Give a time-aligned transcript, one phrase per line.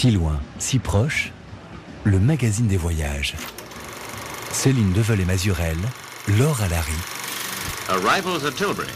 [0.00, 1.32] Si loin, si proche,
[2.04, 3.34] le magazine des voyages.
[4.52, 5.76] Céline Devel et Mazurel,
[6.38, 6.92] Laure Alary.
[7.88, 8.86] Arrivals at Tilbury.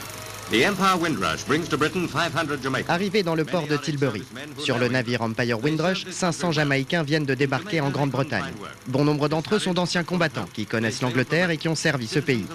[0.53, 2.89] The Empire Windrush brings to Britain 500 Jamaicans.
[2.89, 4.23] Arrivé dans le port de Tilbury,
[4.59, 8.53] sur le navire Empire Windrush, 500 Jamaïcains viennent de débarquer en Grande-Bretagne.
[8.87, 12.21] Bon nombre d'entre eux sont d'anciens combattants qui connaissent l'Angleterre et qui ont servi ce
[12.21, 12.47] pays.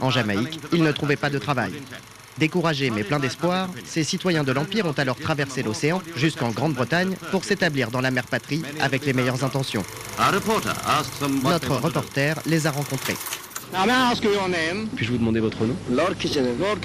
[0.00, 1.72] En Jamaïque, ils ne trouvaient pas de travail.
[2.38, 7.44] Découragés mais pleins d'espoir, ces citoyens de l'Empire ont alors traversé l'océan jusqu'en Grande-Bretagne pour
[7.44, 9.84] s'établir dans la mer patrie avec les meilleures intentions.
[11.44, 13.16] Notre reporter les a rencontrés.
[14.96, 15.76] Puis-je vous demander votre nom?
[15.90, 16.52] Lord Kitchener.
[16.58, 16.80] Lord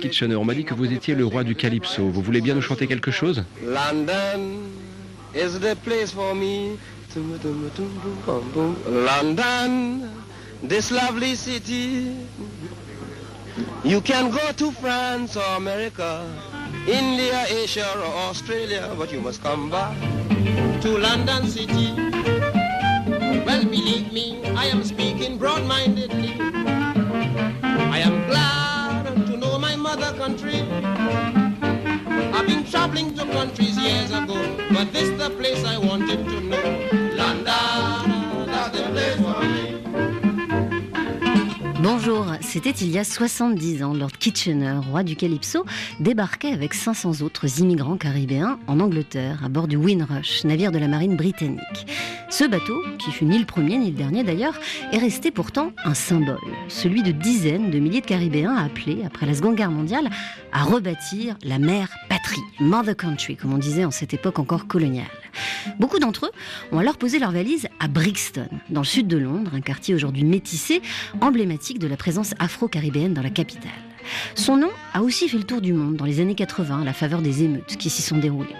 [0.00, 0.36] Kitchener.
[0.36, 2.08] On m'a dit que vous étiez le roi du Calypso.
[2.08, 3.44] Vous voulez bien nous chanter quelque chose?
[3.64, 4.58] London
[5.34, 6.76] is the place for me.
[8.86, 10.08] London,
[10.66, 12.08] this lovely city.
[13.84, 16.26] You can go to France or America,
[16.86, 19.96] India, Asia or Australia, but you must come back
[20.82, 21.92] to London City.
[23.44, 26.36] Well, believe me, I am speaking broad-mindedly.
[26.40, 30.62] I am glad to know my mother country.
[32.34, 34.38] I've been traveling to countries years ago,
[34.72, 36.88] but this the place I wanted to know.
[37.16, 38.21] London,
[41.82, 43.92] Bonjour, c'était il y a 70 ans.
[43.92, 45.66] Lord Kitchener, roi du Calypso,
[45.98, 50.86] débarquait avec 500 autres immigrants caribéens en Angleterre à bord du Windrush, navire de la
[50.86, 51.88] marine britannique.
[52.30, 54.58] Ce bateau, qui fut ni le premier ni le dernier d'ailleurs,
[54.92, 56.38] est resté pourtant un symbole,
[56.68, 60.08] celui de dizaines de milliers de Caribéens appelés, après la Seconde Guerre mondiale,
[60.52, 65.10] à rebâtir la mère patrie, Mother Country, comme on disait en cette époque encore coloniale.
[65.78, 66.30] Beaucoup d'entre eux
[66.72, 70.24] ont alors posé leurs valises à Brixton, dans le sud de Londres, un quartier aujourd'hui
[70.24, 70.80] métissé,
[71.20, 73.70] emblématique de la présence afro-caribéenne dans la capitale.
[74.34, 76.92] Son nom a aussi fait le tour du monde dans les années 80 à la
[76.92, 78.54] faveur des émeutes qui s'y sont déroulées.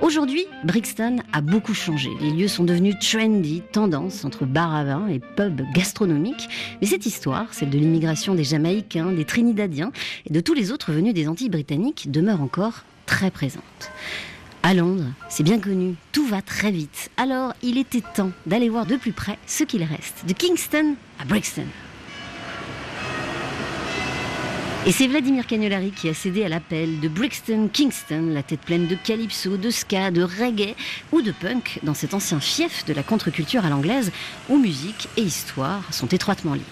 [0.00, 2.08] Aujourd'hui, Brixton a beaucoup changé.
[2.20, 6.48] Les lieux sont devenus trendy, tendance entre bar à vin et pub gastronomiques.
[6.80, 9.90] Mais cette histoire, celle de l'immigration des Jamaïcains, des Trinidadiens
[10.26, 13.90] et de tous les autres venus des Antilles britanniques, demeure encore très présente.
[14.62, 17.10] À Londres, c'est bien connu, tout va très vite.
[17.16, 21.24] Alors, il était temps d'aller voir de plus près ce qu'il reste, de Kingston à
[21.24, 21.66] Brixton.
[24.86, 28.86] Et c'est Vladimir Cagnolari qui a cédé à l'appel de Brixton Kingston, la tête pleine
[28.86, 30.74] de calypso, de ska, de reggae
[31.12, 34.12] ou de punk dans cet ancien fief de la contre-culture à l'anglaise
[34.48, 36.62] où musique et histoire sont étroitement liées.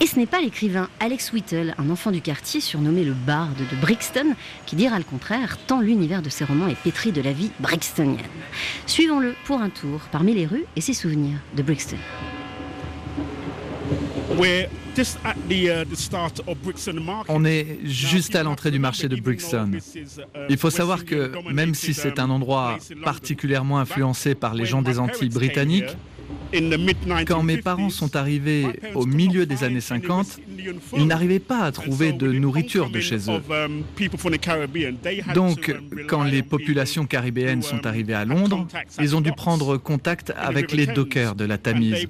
[0.00, 3.76] Et ce n'est pas l'écrivain Alex Whittle, un enfant du quartier surnommé le barde de
[3.80, 4.34] Brixton,
[4.66, 8.20] qui dira le contraire tant l'univers de ses romans est pétri de la vie brixtonienne.
[8.86, 11.98] Suivons-le pour un tour parmi les rues et ses souvenirs de Brixton.
[14.36, 14.68] We're
[14.98, 15.02] uh.
[17.28, 19.72] On est juste à l'entrée du marché de Brixton.
[20.48, 24.98] Il faut savoir que même si c'est un endroit particulièrement influencé par les gens des
[24.98, 25.96] Antilles britanniques,
[27.26, 30.40] quand mes parents sont arrivés au milieu des années 50,
[30.96, 33.42] ils n'arrivaient pas à trouver de nourriture de chez eux.
[35.34, 35.74] Donc,
[36.08, 38.66] quand les populations caribéennes sont arrivées à Londres,
[39.00, 42.06] ils ont dû prendre contact avec les dockers de la Tamise.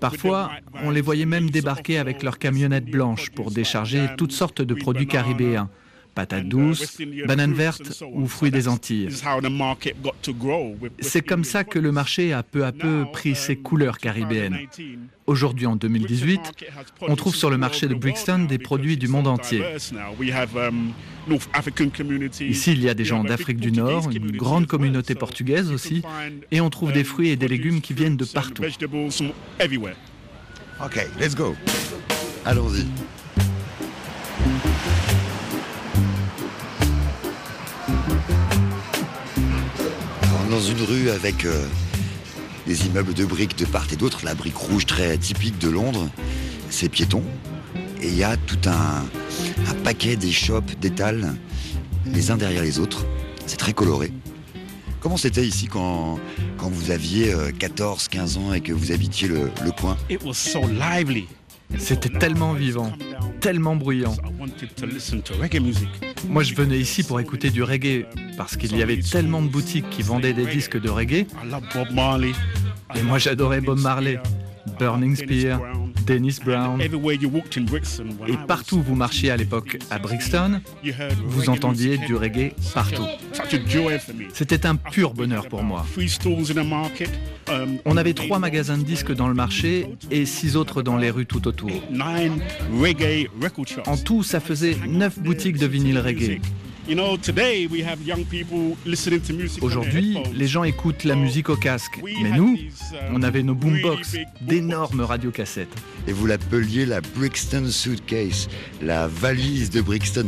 [0.00, 0.50] Parfois,
[0.82, 5.06] on les voyait même débarquer avec leurs camionnettes blanches pour décharger toutes sortes de produits
[5.06, 5.68] caribéens.
[6.14, 9.08] Patates douces, bananes vertes ou fruits des Antilles.
[11.00, 14.58] C'est comme ça que le marché a peu à peu pris ses couleurs caribéennes.
[15.26, 16.40] Aujourd'hui, en 2018,
[17.02, 19.62] on trouve sur le marché de Brixton des produits du monde entier.
[22.40, 26.02] Ici, il y a des gens d'Afrique du Nord, une grande communauté portugaise aussi,
[26.50, 28.64] et on trouve des fruits et des légumes qui viennent de partout.
[30.82, 31.54] Ok, let's go.
[32.44, 32.86] Allons-y.
[40.50, 41.64] Dans une rue avec euh,
[42.66, 46.08] des immeubles de briques de part et d'autre, la brique rouge très typique de Londres,
[46.70, 47.22] c'est piéton.
[48.02, 49.04] Et il y a tout un,
[49.70, 51.36] un paquet d'échoppes, d'étals,
[52.06, 53.06] les uns derrière les autres.
[53.46, 54.12] C'est très coloré.
[54.98, 56.18] Comment c'était ici quand,
[56.58, 59.96] quand vous aviez 14-15 ans et que vous habitiez le, le coin?
[60.10, 61.28] It was so lively.
[61.78, 62.92] C'était tellement vivant,
[63.40, 64.16] tellement bruyant.
[66.28, 68.06] Moi, je venais ici pour écouter du reggae,
[68.36, 71.26] parce qu'il y avait tellement de boutiques qui vendaient des disques de reggae,
[72.94, 74.18] et moi j'adorais Bob Marley,
[74.78, 75.60] Burning Spear,
[76.10, 76.80] Dennis Brown.
[76.80, 80.60] Et partout où vous marchiez à l'époque à Brixton,
[81.24, 83.04] vous entendiez du reggae partout.
[84.32, 85.86] C'était un pur bonheur pour moi.
[87.48, 91.10] Um, On avait trois magasins de disques dans le marché et six autres dans les
[91.10, 91.70] rues tout autour.
[93.86, 96.40] En tout, ça faisait neuf boutiques de vinyle reggae.
[99.62, 102.00] Aujourd'hui, les gens écoutent la musique au casque.
[102.02, 102.58] Mais nous,
[103.12, 105.72] on avait nos boombox, d'énormes radiocassettes.
[106.08, 108.48] Et vous l'appeliez la Brixton Suitcase,
[108.82, 110.26] la valise de Brixton.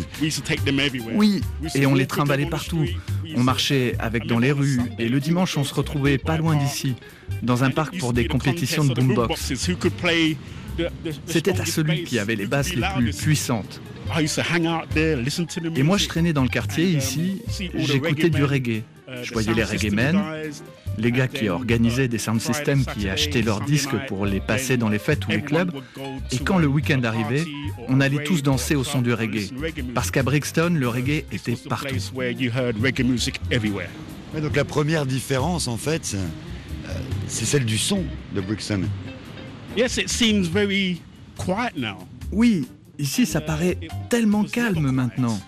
[1.15, 1.41] Oui,
[1.75, 2.87] et on les trimballait partout.
[3.35, 6.95] On marchait avec dans les rues, et le dimanche, on se retrouvait pas loin d'ici,
[7.43, 9.53] dans un parc pour des compétitions de boombox.
[11.27, 13.81] C'était à celui qui avait les basses les plus puissantes.
[15.77, 17.43] Et moi, je traînais dans le quartier ici,
[17.75, 18.83] j'écoutais du reggae.
[19.23, 20.21] Je voyais les reggae men,
[20.99, 24.89] les gars qui organisaient des sound systems, qui achetaient leurs disques pour les passer dans
[24.89, 25.71] les fêtes ou les clubs.
[26.31, 27.45] Et quand le week-end arrivait,
[27.89, 29.51] on allait tous danser au son du reggae.
[29.95, 31.97] Parce qu'à Brixton, le reggae était partout.
[34.41, 36.93] donc la première différence, en fait, euh,
[37.27, 38.05] c'est celle du son
[38.35, 38.83] de Brixton.
[42.31, 42.67] Oui,
[42.99, 43.79] ici ça paraît
[44.11, 45.41] tellement calme maintenant.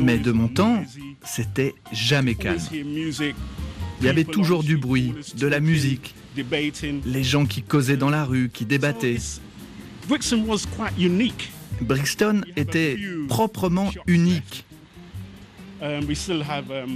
[0.00, 0.82] Mais de mon temps,
[1.24, 2.58] c'était jamais calme.
[2.72, 8.24] Il y avait toujours du bruit, de la musique, les gens qui causaient dans la
[8.24, 9.18] rue, qui débattaient.
[11.80, 12.98] Brixton était
[13.28, 14.64] proprement unique.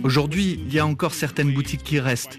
[0.03, 2.39] Aujourd'hui, il y a encore certaines boutiques qui restent.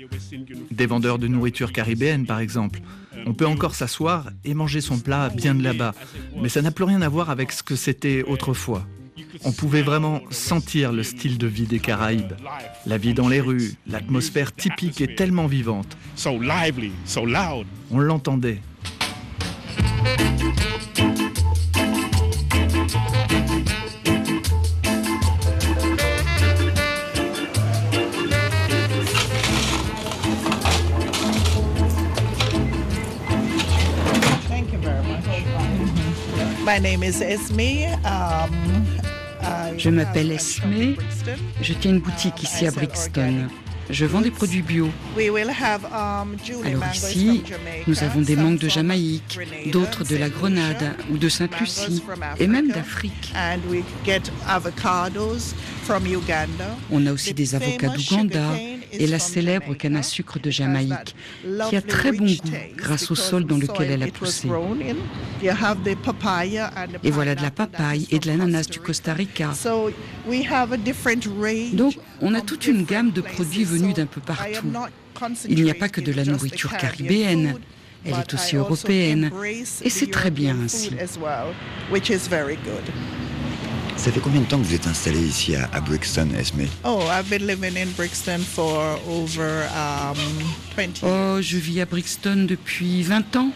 [0.71, 2.81] Des vendeurs de nourriture caribéenne, par exemple.
[3.25, 5.93] On peut encore s'asseoir et manger son plat bien de là-bas.
[6.41, 8.85] Mais ça n'a plus rien à voir avec ce que c'était autrefois.
[9.43, 12.33] On pouvait vraiment sentir le style de vie des Caraïbes.
[12.85, 15.97] La vie dans les rues, l'atmosphère typique est tellement vivante.
[17.91, 18.59] On l'entendait.
[36.65, 36.77] Um,
[39.77, 40.95] Je m'appelle Esme.
[41.61, 43.49] Je tiens une boutique ici à Brixton.
[43.89, 44.89] Je vends des produits bio.
[45.17, 47.43] Um, Alors ici,
[47.85, 49.37] nous avons des mangues de Jamaïque,
[49.73, 52.01] d'autres de la Grenade ou de Sainte-Lucie,
[52.39, 53.33] et même d'Afrique.
[56.91, 58.51] On a aussi des avocats d'Ouganda
[58.93, 61.15] et la célèbre canne à sucre de Jamaïque,
[61.69, 64.49] qui a très bon goût grâce au sol dans lequel elle a poussé.
[67.03, 69.51] Et voilà de la papaye et de l'ananas du Costa Rica.
[71.73, 74.67] Donc, on a toute une gamme de produits venus d'un peu partout.
[75.47, 77.55] Il n'y a pas que de la nourriture caribéenne.
[78.05, 79.31] Elle est aussi européenne.
[79.83, 80.91] Et c'est très bien ainsi.
[83.97, 86.99] Ça fait combien de temps que vous êtes installé ici à, Brixton, Esme Oh,
[91.03, 93.51] Oh, je vis à Brixton depuis 20 ans.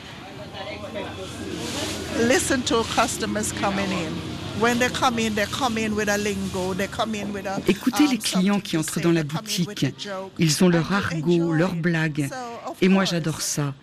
[2.27, 4.37] Listen to customers coming in.
[7.67, 9.85] Écoutez les clients qui entrent dans la boutique.
[10.39, 12.29] Ils ont leur argot, leurs blagues.
[12.81, 13.73] Et moi, j'adore ça.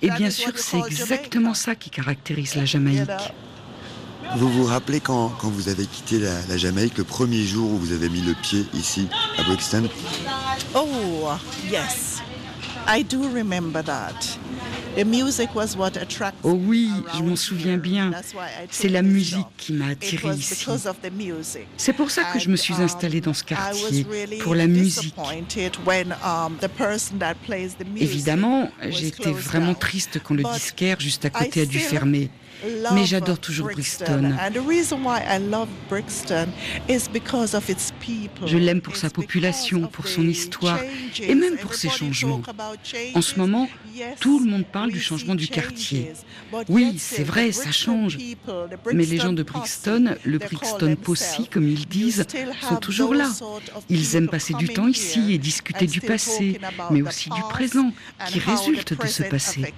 [0.00, 3.10] Et bien sûr, c'est exactement ça qui caractérise la Jamaïque.
[4.36, 7.92] Vous vous rappelez quand, quand vous avez quitté la, Jamaïque, le premier jour où vous
[7.92, 9.88] avez mis le pied ici, à Brixton?
[10.74, 11.30] Oh,
[11.70, 12.20] yes.
[12.86, 14.38] I do remember that.
[14.96, 18.12] The music was what attracted oh oui, je m'en souviens bien.
[18.70, 20.66] C'est la musique qui m'a attiré ici.
[21.76, 24.06] C'est pour ça que je me suis installée dans ce quartier,
[24.40, 25.14] pour la musique.
[25.18, 26.56] Um,
[27.96, 32.30] Évidemment, été vraiment triste quand le disquaire juste à côté a dû fermer.
[32.94, 34.34] Mais j'adore toujours Brixton.
[38.46, 40.78] Je l'aime pour sa population, pour son histoire
[41.20, 42.42] et même pour ses changements.
[43.14, 43.68] En ce moment,
[44.20, 46.12] tout le monde parle du changement du quartier.
[46.68, 48.18] Oui, c'est vrai, ça change.
[48.92, 52.26] Mais les gens de Brixton, le Brixton Posse, comme ils disent,
[52.68, 53.30] sont toujours là.
[53.88, 57.92] Ils aiment passer du temps ici et discuter du passé, mais aussi du présent,
[58.28, 59.72] qui résulte de ce passé.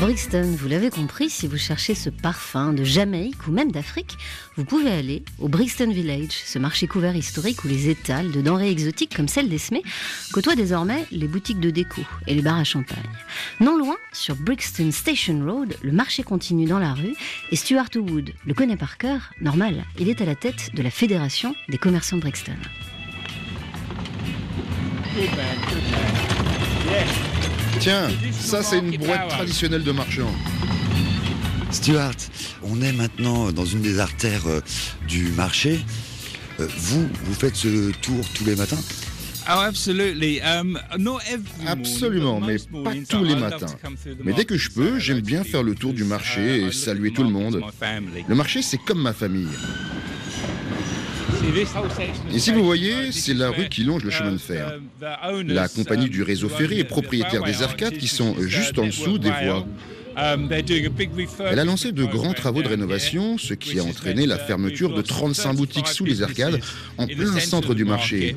[0.00, 4.16] Brixton, vous l'avez compris, si vous cherchez ce parfum de Jamaïque ou même d'Afrique,
[4.56, 8.70] vous pouvez aller au Brixton Village, ce marché couvert historique où les étals de denrées
[8.70, 9.82] exotiques comme celle d'Esmé
[10.32, 13.10] côtoient désormais les boutiques de déco et les bars à champagne.
[13.60, 17.14] Non loin, sur Brixton Station Road, le marché continue dans la rue
[17.50, 20.90] et Stuart Wood le connaît par cœur, normal, il est à la tête de la
[20.90, 22.56] Fédération des commerçants de Brixton.
[27.80, 30.30] Tiens, ça c'est une brouette traditionnelle de marchand.
[31.70, 32.12] Stuart,
[32.62, 34.60] on est maintenant dans une des artères euh,
[35.08, 35.80] du marché.
[36.58, 38.78] Euh, vous, vous faites ce tour tous les matins?
[41.66, 43.66] Absolument, mais pas tous les matins.
[44.24, 47.24] Mais dès que je peux, j'aime bien faire le tour du marché et saluer tout
[47.24, 47.62] le monde.
[48.28, 49.48] Le marché, c'est comme ma famille.
[52.32, 54.78] Ici, vous voyez, c'est la rue qui longe le chemin de fer.
[55.46, 59.30] La compagnie du réseau ferré est propriétaire des arcades qui sont juste en dessous des
[59.30, 59.66] voies.
[60.16, 65.02] Elle a lancé de grands travaux de rénovation, ce qui a entraîné la fermeture de
[65.02, 66.60] 35 boutiques sous les arcades
[66.98, 68.36] en plein centre du marché.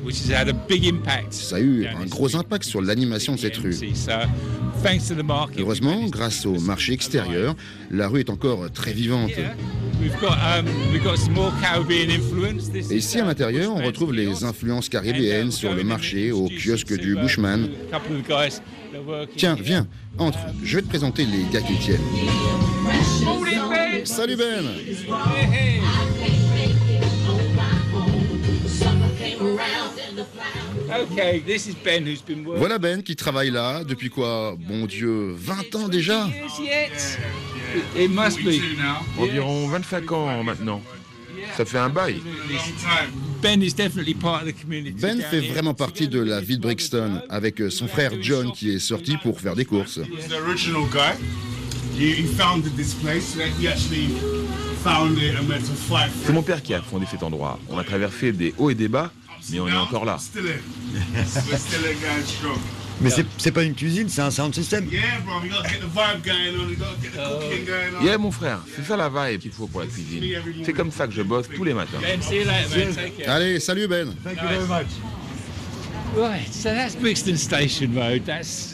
[1.30, 3.76] Ça a eu un gros impact sur l'animation de cette rue.
[5.58, 7.54] Heureusement, grâce au marché extérieur,
[7.90, 9.32] la rue est encore très vivante.
[12.90, 17.14] Et ici à l'intérieur, on retrouve les influences caribéennes sur le marché, au kiosque du
[17.16, 17.68] Bushman.
[19.36, 19.86] Tiens, viens,
[20.18, 20.38] entre.
[20.62, 22.00] Je vais te présenter les gars qui tiennent.
[24.04, 24.64] Salut Ben.
[32.56, 34.56] Voilà Ben qui travaille là depuis quoi?
[34.58, 36.28] Bon Dieu, 20 ans déjà?
[39.18, 40.82] Environ 25 ans maintenant.
[41.56, 42.20] Ça fait un bail.
[45.00, 48.78] Ben fait vraiment partie de la vie de Brixton avec son frère John qui est
[48.78, 50.00] sorti pour faire des courses.
[56.24, 57.58] C'est mon père qui a fondé cet endroit.
[57.68, 59.12] On a traversé des hauts et des bas,
[59.50, 60.18] mais on est encore là.
[63.00, 64.88] Mais c'est pas une cuisine, c'est un sound system.
[68.02, 70.22] Yeah, mon frère, c'est ça la vibe qu'il faut pour la cuisine.
[70.64, 71.98] C'est comme ça que je bosse tous les matins.
[73.26, 74.14] Allez, salut Ben.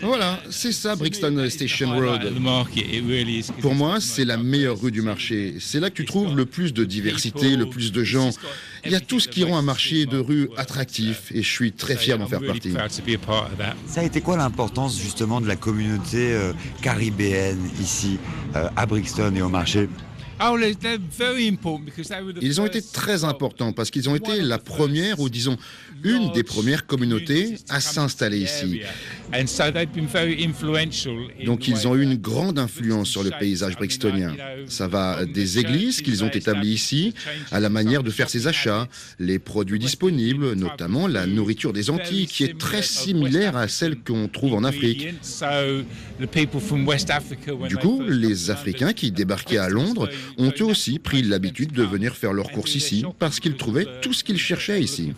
[0.02, 2.34] Voilà, c'est ça Brixton Station Road.
[3.60, 5.54] Pour moi, c'est la meilleure rue du marché.
[5.58, 8.30] C'est là que tu trouves le plus de diversité, le plus de gens.
[8.84, 11.72] Il y a tout ce qui rend un marché de rue attractif et je suis
[11.72, 12.70] très fier d'en faire partie.
[13.86, 18.18] Ça a été quoi l'importance justement de la communauté euh, caribéenne ici
[18.54, 19.88] euh, à Brixton et au marché?
[22.40, 25.56] Ils ont été très importants parce qu'ils ont été la première, ou disons
[26.02, 28.80] une des premières communautés à s'installer ici.
[31.44, 34.34] Donc ils ont eu une grande influence sur le paysage brixtonien.
[34.66, 37.14] Ça va des églises qu'ils ont établies ici,
[37.52, 42.26] à la manière de faire ses achats, les produits disponibles, notamment la nourriture des Antilles,
[42.26, 45.08] qui est très similaire à celle qu'on trouve en Afrique.
[47.68, 50.08] Du coup, les Africains qui débarquaient à Londres
[50.38, 54.12] ont eux aussi pris l'habitude de venir faire leurs courses ici parce qu'ils trouvaient tout
[54.12, 55.12] ce qu'ils cherchaient ici.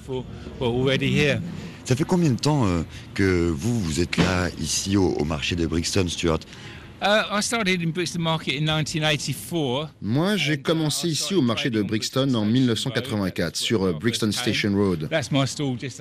[1.84, 2.82] Ça fait combien de temps euh,
[3.14, 6.38] que vous, vous êtes là, ici, au, marché de Brixton, Stuart?
[10.00, 15.08] Moi, j'ai commencé ici au marché de Brixton en 1984 sur euh, Brixton Station Road.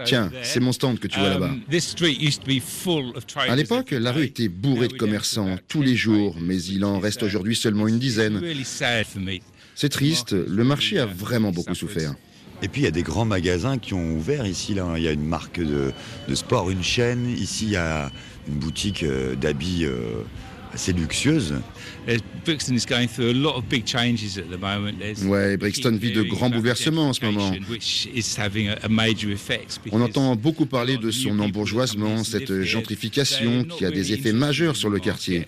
[0.05, 1.49] Tiens, c'est mon stand que tu vois là-bas.
[1.49, 1.61] Um,
[3.35, 7.23] à l'époque, la rue était bourrée de commerçants tous les jours, mais il en reste
[7.23, 8.39] aujourd'hui seulement une dizaine.
[9.75, 12.13] C'est triste, le marché a vraiment beaucoup souffert.
[12.63, 14.75] Et puis il y a des grands magasins qui ont ouvert ici.
[14.75, 15.91] Là, il y a une marque de,
[16.35, 17.27] sport, une chaîne.
[17.27, 18.11] Ici, il y a
[18.47, 20.21] une boutique euh, d'habits euh,
[20.73, 21.55] assez luxueuse.
[25.25, 27.51] Ouais, Brixton vit de grands bouleversements en ce moment.
[29.91, 34.89] On entend beaucoup parler de son embourgeoisement, cette gentrification qui a des effets majeurs sur
[34.89, 35.47] le quartier.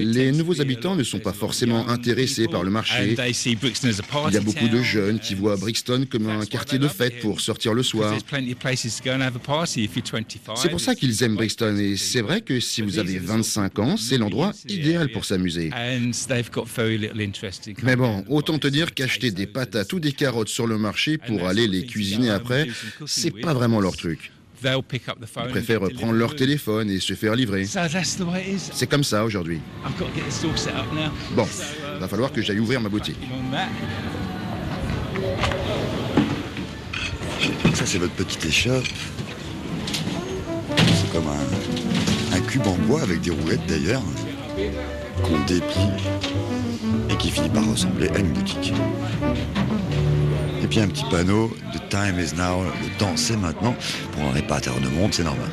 [0.00, 3.16] Les nouveaux habitants ne sont pas forcément intéressés par le marché.
[3.16, 7.40] Il y a beaucoup de jeunes qui voient Brixton comme un quartier de fête pour
[7.40, 8.14] sortir le soir.
[10.56, 13.96] C'est pour ça qu'ils aiment Brixton et c'est vrai que si vous avez 25 ans,
[14.08, 15.70] c'est l'endroit idéal pour s'amuser.
[17.82, 21.46] Mais bon, autant te dire qu'acheter des patates ou des carottes sur le marché pour
[21.46, 22.68] aller les cuisiner après,
[23.06, 24.32] c'est pas vraiment leur truc.
[24.64, 27.64] Ils préfèrent prendre leur téléphone et se faire livrer.
[28.72, 29.60] C'est comme ça aujourd'hui.
[31.36, 31.46] Bon,
[32.00, 33.18] va falloir que j'aille ouvrir ma boutique.
[37.74, 38.84] Ça, c'est votre petite échoppe.
[40.76, 41.97] C'est comme un, un
[42.48, 44.00] cube en bois avec des roulettes d'ailleurs
[45.22, 45.90] qu'on déplie
[47.10, 48.72] et qui finit par ressembler à une boutique.
[50.62, 53.74] Et puis un petit panneau The time is now, le temps c'est maintenant.
[54.12, 55.48] Pour un réparateur de monde, c'est normal.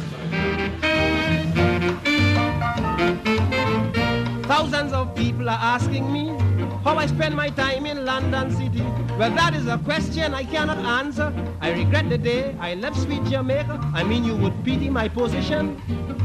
[9.18, 11.32] Well, that is a question I cannot answer.
[11.62, 13.80] I regret the day I left sweet Jamaica.
[13.94, 15.82] I mean, you would pity my position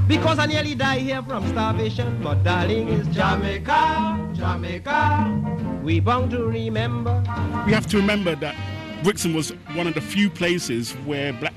[0.08, 2.20] because I nearly die here from starvation.
[2.20, 5.80] But darling, is Jamaica, Jamaica.
[5.84, 7.22] We bound to remember.
[7.64, 8.56] We have to remember that
[9.04, 11.54] Brixton was one of the few places where black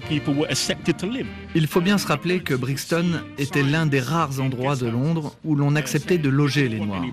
[1.55, 5.55] Il faut bien se rappeler que Brixton était l'un des rares endroits de Londres où
[5.55, 7.03] l'on acceptait de loger les Noirs.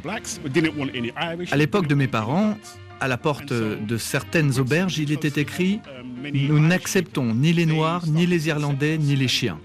[1.50, 2.54] À l'époque de mes parents,
[3.00, 5.80] à la porte de certaines auberges, il était écrit
[6.32, 9.58] Nous n'acceptons ni les Noirs, ni les Irlandais, ni les chiens.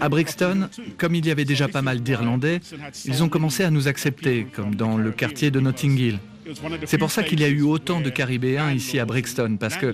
[0.00, 2.60] À Brixton, comme il y avait déjà pas mal d'Irlandais,
[3.04, 6.18] ils ont commencé à nous accepter, comme dans le quartier de Notting Hill.
[6.86, 9.92] C'est pour ça qu'il y a eu autant de Caribéens ici à Brixton, parce que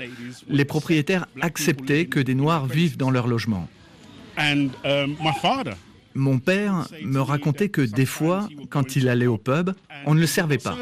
[0.49, 3.69] les propriétaires acceptaient que des Noirs vivent dans leur logement.
[6.15, 9.71] Mon père me racontait que des fois, quand il allait au pub,
[10.07, 10.77] on ne le servait pas.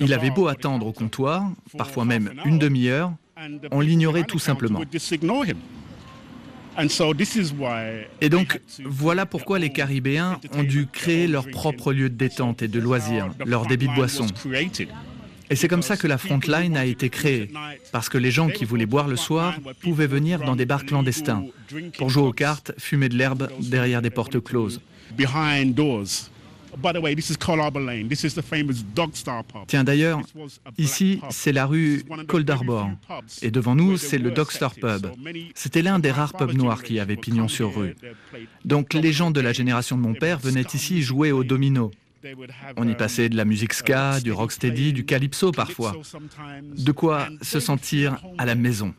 [0.00, 3.12] Il avait beau attendre au comptoir, parfois même une demi-heure,
[3.70, 4.80] on l'ignorait tout simplement.
[8.20, 12.68] Et donc, voilà pourquoi les Caribéens ont dû créer leur propre lieu de détente et
[12.68, 14.26] de loisirs, leur débit de boisson.
[15.50, 17.50] Et c'est comme ça que la Frontline a été créée,
[17.90, 21.44] parce que les gens qui voulaient boire le soir pouvaient venir dans des bars clandestins
[21.98, 24.80] pour jouer aux cartes, fumer de l'herbe derrière des portes closes.
[29.66, 30.20] Tiens d'ailleurs,
[30.78, 32.90] ici c'est la rue Cold Harbor
[33.42, 35.06] et devant nous c'est le Dog Star Pub.
[35.54, 37.94] C'était l'un des rares pubs noirs qui avait pignon sur rue.
[38.64, 41.90] Donc les gens de la génération de mon père venaient ici jouer au domino.
[42.76, 45.96] On y passait de la musique ska, du rocksteady, du calypso parfois.
[46.76, 48.94] De quoi se sentir à la maison.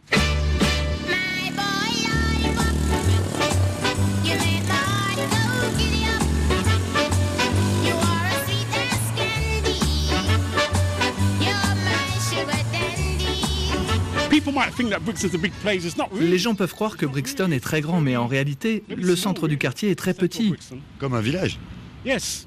[16.20, 19.58] Les gens peuvent croire que Brixton est très grand, mais en réalité, le centre du
[19.58, 20.54] quartier est très petit.
[20.98, 21.60] Comme un village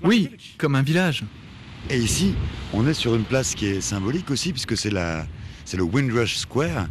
[0.03, 1.25] Oui, comme un village.
[1.89, 2.35] Et ici,
[2.73, 5.27] on est sur une place qui est symbolique aussi, puisque c'est la,
[5.65, 6.89] c'est le Windrush Square.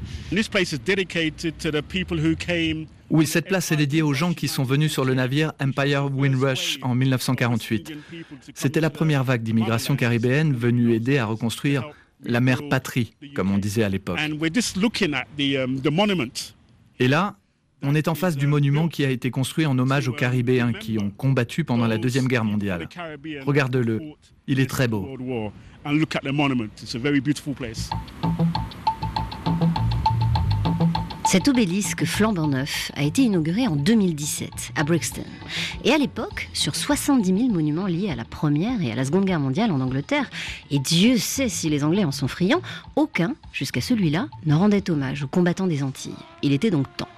[3.09, 6.79] Oui, cette place est dédiée aux gens qui sont venus sur le navire Empire Windrush
[6.81, 7.91] en 1948.
[8.53, 11.83] C'était la première vague d'immigration caribéenne venue aider à reconstruire
[12.23, 14.19] la mère patrie, comme on disait à l'époque.
[14.19, 14.37] Um,
[16.99, 17.35] Et là,
[17.81, 20.97] on est en face du monument qui a été construit en hommage aux Caribéens qui
[20.97, 22.87] ont combattu pendant la Deuxième Guerre mondiale.
[23.45, 24.01] Regarde-le,
[24.47, 25.17] il est très beau.
[31.27, 35.23] Cet obélisque flambant neuf a été inauguré en 2017 à Brixton.
[35.83, 39.25] Et à l'époque, sur 70 000 monuments liés à la Première et à la Seconde
[39.25, 40.29] Guerre mondiale en Angleterre,
[40.69, 42.61] et Dieu sait si les Anglais en sont friands,
[42.95, 46.13] aucun, jusqu'à celui-là, ne rendait hommage aux combattants des Antilles.
[46.43, 47.09] Il était donc temps.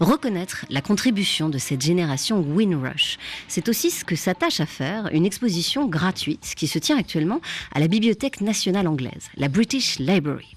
[0.00, 5.26] Reconnaître la contribution de cette génération Windrush, c'est aussi ce que s'attache à faire une
[5.26, 7.42] exposition gratuite qui se tient actuellement
[7.74, 10.54] à la Bibliothèque nationale anglaise, la British Library.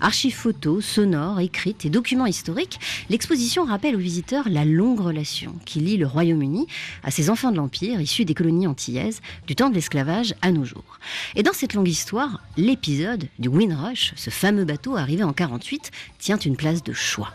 [0.00, 2.78] Archives photos, sonores, écrites et documents historiques,
[3.10, 6.66] l'exposition rappelle aux visiteurs la longue relation qui lie le Royaume-Uni
[7.02, 10.64] à ses enfants de l'Empire issus des colonies antillaises du temps de l'esclavage à nos
[10.64, 10.98] jours.
[11.34, 16.38] Et dans cette longue histoire, l'épisode du Windrush, ce fameux bateau arrivé en 48, tient
[16.38, 17.32] une place de choix.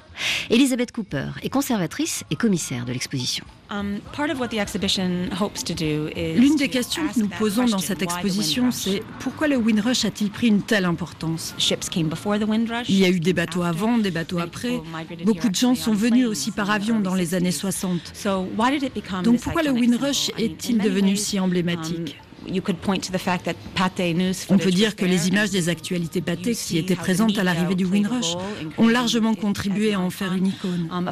[0.49, 3.45] Elisabeth Cooper est conservatrice et commissaire de l'exposition.
[3.69, 3.99] Um,
[6.37, 10.47] L'une des questions que nous posons dans cette exposition, c'est pourquoi le Windrush a-t-il pris
[10.47, 11.53] une telle importance?
[12.89, 14.79] Il y a eu des bateaux avant, des bateaux après.
[15.23, 18.13] Beaucoup de gens sont venus aussi par avion dans les années 60.
[19.23, 22.17] Donc pourquoi le Windrush est-il devenu si emblématique?
[24.49, 27.85] On peut dire que les images des actualités pâtées qui étaient présentes à l'arrivée du
[27.85, 28.35] Windrush
[28.77, 30.89] ont largement contribué à en faire une icône.
[30.91, 31.09] Um,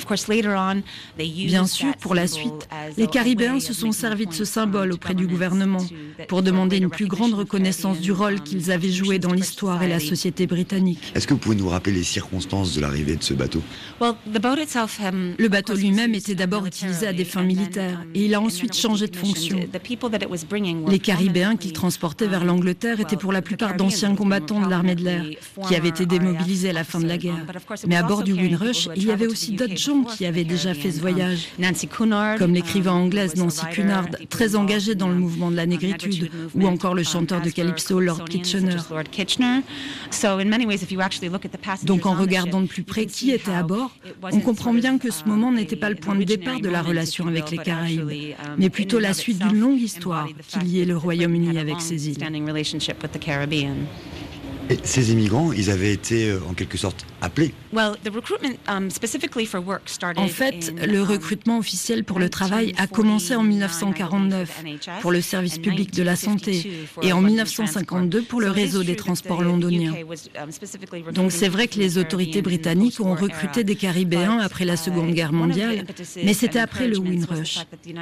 [1.18, 2.68] Bien sûr, pour la suite,
[2.98, 5.86] les Caribéens se sont servis de ce symbole auprès du gouvernement
[6.28, 10.00] pour demander une plus grande reconnaissance du rôle qu'ils avaient joué dans l'histoire et la
[10.00, 11.12] société britannique.
[11.14, 13.62] Est-ce que vous pouvez nous rappeler les circonstances de l'arrivée de ce bateau?
[14.02, 14.16] Um,
[15.38, 19.08] Le bateau lui-même était d'abord utilisé à des fins militaires et il a ensuite changé
[19.08, 19.60] de fonction.
[20.88, 21.25] Les Caribéens
[21.60, 25.24] qu'il transportait vers l'Angleterre étaient pour la plupart d'anciens combattants de l'armée de l'air
[25.68, 27.46] qui avaient été démobilisés à la fin de la guerre.
[27.88, 30.92] Mais à bord du Windrush, il y avait aussi d'autres gens qui avaient déjà fait
[30.92, 31.48] ce voyage,
[32.38, 36.96] comme l'écrivain anglaise Nancy Cunard, très engagée dans le mouvement de la négritude, ou encore
[36.96, 38.78] le chanteur de calypso Lord Kitchener.
[41.84, 43.96] Donc en regardant de plus près qui était à bord,
[44.32, 47.28] on comprend bien que ce moment n'était pas le point de départ de la relation
[47.28, 48.12] avec les Caraïbes,
[48.58, 52.18] mais plutôt la suite d'une longue histoire qui liait le Royaume-Uni avec ces îles.
[54.70, 57.54] Et ces immigrants, ils avaient été euh, en quelque sorte appelés.
[57.76, 57.96] Um,
[60.18, 64.64] en fait, le um, recrutement officiel pour le travail a commencé en 1949
[65.02, 69.44] pour le service public de la santé et en 1952 pour le réseau des transports
[69.44, 69.94] londoniens.
[69.94, 75.12] Um, Donc c'est vrai que les autorités britanniques ont recruté des Caribéens après la Seconde
[75.12, 75.86] Guerre mondiale,
[76.24, 77.60] mais c'était après le Windrush.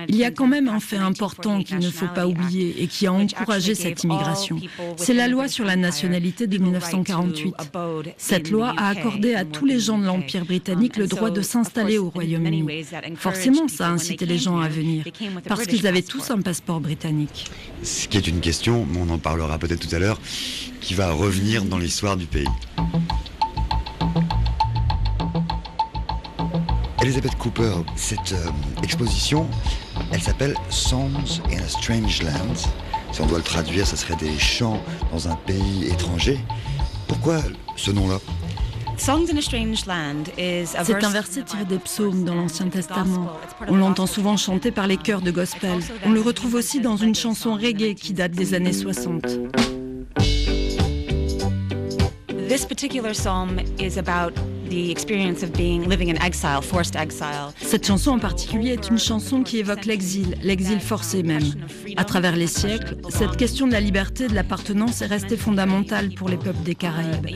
[0.07, 3.07] Il y a quand même un fait important qu'il ne faut pas oublier et qui
[3.07, 4.59] a encouragé cette immigration.
[4.95, 7.55] C'est la loi sur la nationalité de 1948.
[8.17, 11.97] Cette loi a accordé à tous les gens de l'Empire britannique le droit de s'installer
[11.97, 12.85] au Royaume-Uni.
[13.15, 15.05] Forcément, ça a incité les gens à venir,
[15.47, 17.45] parce qu'ils avaient tous un passeport britannique.
[17.83, 20.19] Ce qui est une question, on en parlera peut-être tout à l'heure,
[20.81, 22.47] qui va revenir dans l'histoire du pays.
[27.03, 28.49] Elizabeth Cooper, cette euh,
[28.81, 29.45] exposition,
[30.13, 32.55] elle s'appelle Songs in a Strange Land.
[33.13, 36.39] Si on doit le traduire, ça serait des chants dans un pays étranger.
[37.07, 37.37] Pourquoi
[37.75, 38.17] ce nom-là
[38.95, 43.37] c'est un verset tiré des psaumes dans l'Ancien Testament.
[43.67, 45.79] On l'entend souvent chanté par les chœurs de gospel.
[46.05, 49.25] On le retrouve aussi dans une chanson reggae qui date des années 60.
[52.47, 54.33] This particular psalm is about
[57.61, 61.43] cette chanson en particulier est une chanson qui évoque l'exil, l'exil forcé même.
[61.97, 66.11] À travers les siècles, cette question de la liberté et de l'appartenance est restée fondamentale
[66.15, 67.27] pour les peuples des Caraïbes.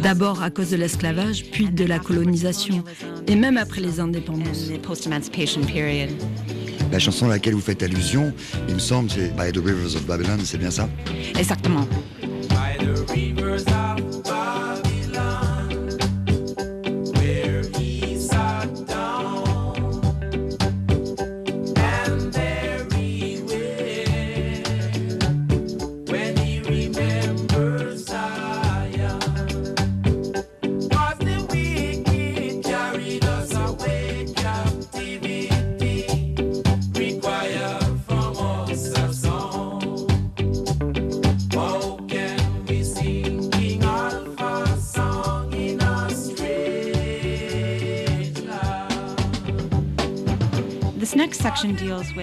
[0.00, 2.82] D'abord à cause de l'esclavage, puis de la colonisation,
[3.26, 4.70] et même après les indépendances.
[6.90, 8.32] La chanson à laquelle vous faites allusion,
[8.68, 10.88] il me semble, c'est By the Rivers of Babylon, c'est bien ça?
[11.38, 11.86] Exactement.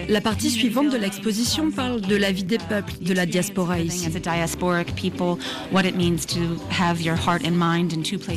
[0.10, 4.08] La partie suivante de l'exposition parle de la vie des peuples, de la diaspora ici.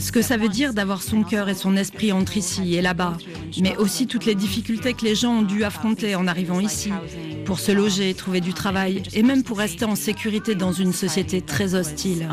[0.00, 3.16] Ce que ça veut dire d'avoir son cœur et son esprit entre ici et là-bas,
[3.60, 6.90] mais aussi toutes les difficultés que les gens ont dû affronter en arrivant ici,
[7.44, 11.40] pour se loger, trouver du travail et même pour rester en sécurité dans une société
[11.40, 12.28] très hostile.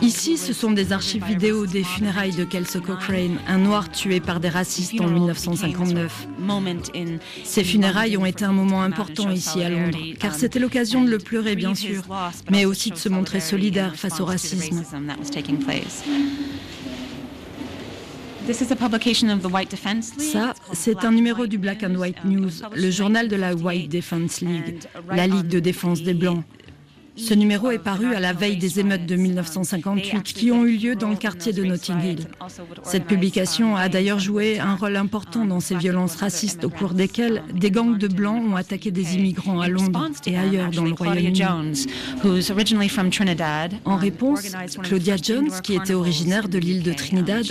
[0.00, 4.40] Ici, ce sont des archives vidéo des funérailles de Kelso Cochrane, un noir tué par
[4.40, 6.26] des racistes en 1959.
[7.44, 11.18] Ces funérailles ont été un moment important ici à Londres, car c'était l'occasion de le
[11.18, 12.02] pleurer, bien sûr,
[12.50, 14.82] mais aussi de se montrer solidaire face au racisme.
[20.18, 24.40] Ça, c'est un numéro du Black and White News, le journal de la White Defense
[24.40, 26.42] League, la Ligue de défense des Blancs.
[27.14, 30.96] Ce numéro est paru à la veille des émeutes de 1958 qui ont eu lieu
[30.96, 32.26] dans le quartier de Notting Hill.
[32.84, 37.42] Cette publication a d'ailleurs joué un rôle important dans ces violences racistes au cours desquelles
[37.52, 41.42] des gangs de blancs ont attaqué des immigrants à Londres et ailleurs dans le Royaume-Uni.
[43.84, 47.44] En réponse, Claudia Jones, qui était originaire de l'île de Trinidad,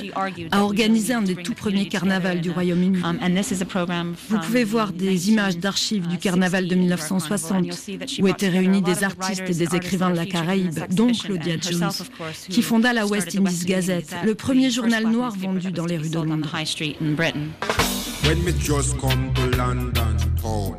[0.49, 2.99] a organisé un des tout premiers carnavals du Royaume-Uni.
[4.29, 7.65] Vous pouvez voir des images d'archives du carnaval de 1960
[8.19, 11.91] où étaient réunis des artistes des écrivains de la Caraïbe, dont Claudia Jones,
[12.49, 16.15] qui fonda la West Indies Gazette, le premier journal noir vendu dans les rues de
[16.15, 16.51] Londres.
[18.23, 20.77] When me just come to London town,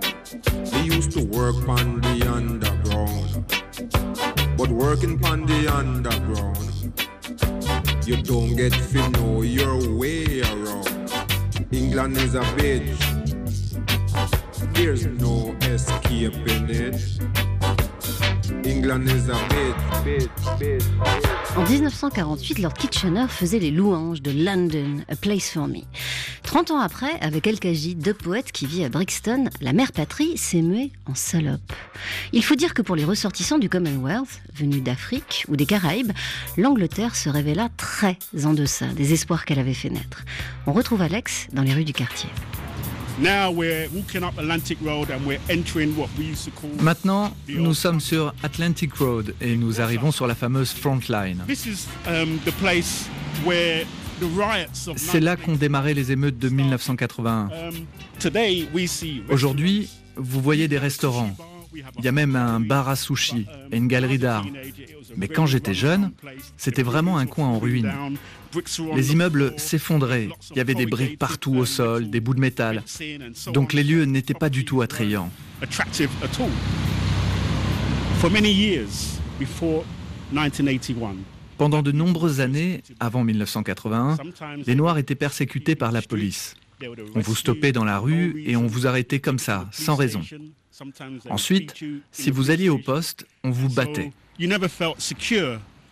[0.73, 3.45] we used to work on the underground.
[4.57, 6.93] But working on the underground,
[8.07, 11.11] you don't get to know your way around.
[11.73, 12.97] England is a bitch,
[14.73, 17.52] there's no escaping it.
[21.57, 25.81] En 1948, Lord Kitchener faisait les louanges de London, A Place for Me.
[26.43, 30.63] 30 ans après, avec El-Kaji, deux poètes qui vit à Brixton, la mère patrie s'est
[31.07, 31.73] en salope.
[32.33, 36.13] Il faut dire que pour les ressortissants du Commonwealth, venus d'Afrique ou des Caraïbes,
[36.57, 40.25] l'Angleterre se révéla très en deçà des espoirs qu'elle avait fait naître.
[40.67, 42.31] On retrouve Alex dans les rues du quartier.
[46.81, 51.43] Maintenant, nous sommes sur Atlantic Road et nous arrivons sur la fameuse Front Line.
[52.09, 52.39] Um,
[54.97, 57.51] C'est là qu'ont démarré les émeutes de 1981.
[57.51, 57.87] Um,
[59.29, 61.37] Aujourd'hui, vous voyez des restaurants,
[61.99, 64.45] Il y a même un bar à sushi et une galerie d'art.
[65.17, 66.13] Mais quand j'étais jeune,
[66.57, 67.93] c'était vraiment un coin en ruine.
[68.95, 72.83] Les immeubles s'effondraient, il y avait des briques partout au sol, des bouts de métal.
[73.53, 75.31] Donc les lieux n'étaient pas du tout attrayants.
[81.59, 84.17] Pendant de nombreuses années, avant 1981,
[84.67, 86.55] les Noirs étaient persécutés par la police.
[87.15, 90.23] On vous stoppait dans la rue et on vous arrêtait comme ça, sans raison.
[91.31, 91.75] Ensuite,
[92.11, 94.13] si vous alliez au poste, on vous battait.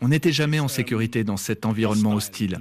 [0.00, 2.60] On n'était jamais en sécurité dans cet environnement hostile.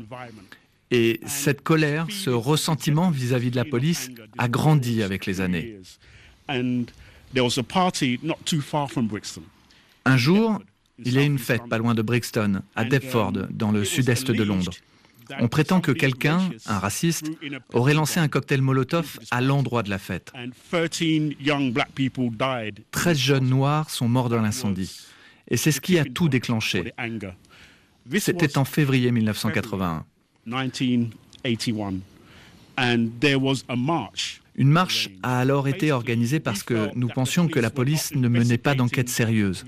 [0.91, 5.78] Et cette colère, ce ressentiment vis-à-vis de la police a grandi avec les années.
[10.06, 10.62] Un jour,
[11.06, 14.43] il y a une fête pas loin de Brixton, à Deptford, dans le sud-est de
[14.43, 14.71] Londres.
[15.39, 17.30] On prétend que quelqu'un, un raciste,
[17.73, 20.34] aurait lancé un cocktail Molotov à l'endroit de la fête.
[22.91, 24.99] 13 jeunes noirs sont morts dans l'incendie.
[25.49, 26.93] Et c'est ce qui a tout déclenché.
[28.17, 30.05] C'était en février 1981.
[34.55, 38.57] Une marche a alors été organisée parce que nous pensions que la police ne menait
[38.57, 39.65] pas d'enquête sérieuse.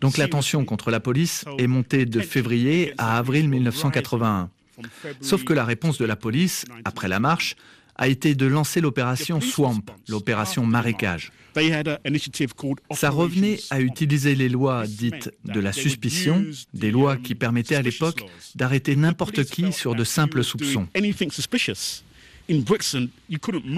[0.00, 4.50] Donc la tension contre la police est montée de février à avril 1981.
[5.20, 7.56] Sauf que la réponse de la police, après la marche,
[7.96, 11.32] a été de lancer l'opération Swamp, l'opération marécage.
[12.92, 16.44] Ça revenait à utiliser les lois dites de la suspicion,
[16.74, 20.88] des lois qui permettaient à l'époque d'arrêter n'importe qui sur de simples soupçons.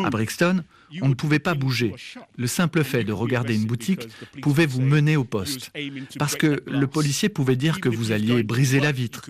[0.04, 0.62] À Brixton,
[1.02, 1.94] on ne pouvait pas bouger.
[2.36, 4.08] Le simple fait de regarder une boutique
[4.42, 5.70] pouvait vous mener au poste,
[6.18, 9.26] parce que le policier pouvait dire que vous alliez briser la vitre.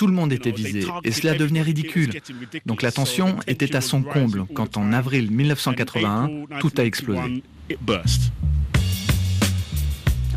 [0.00, 2.22] Tout le monde était visé, et cela devenait ridicule.
[2.64, 7.42] Donc la tension était à son comble quand en avril 1981, tout a explosé.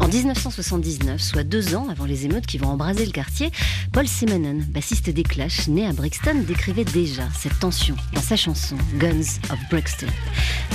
[0.01, 3.51] En 1979, soit deux ans avant les émeutes qui vont embraser le quartier,
[3.93, 8.75] Paul Simonon, bassiste des Clash, né à Brixton, décrivait déjà cette tension dans sa chanson
[8.97, 10.07] Guns of Brixton.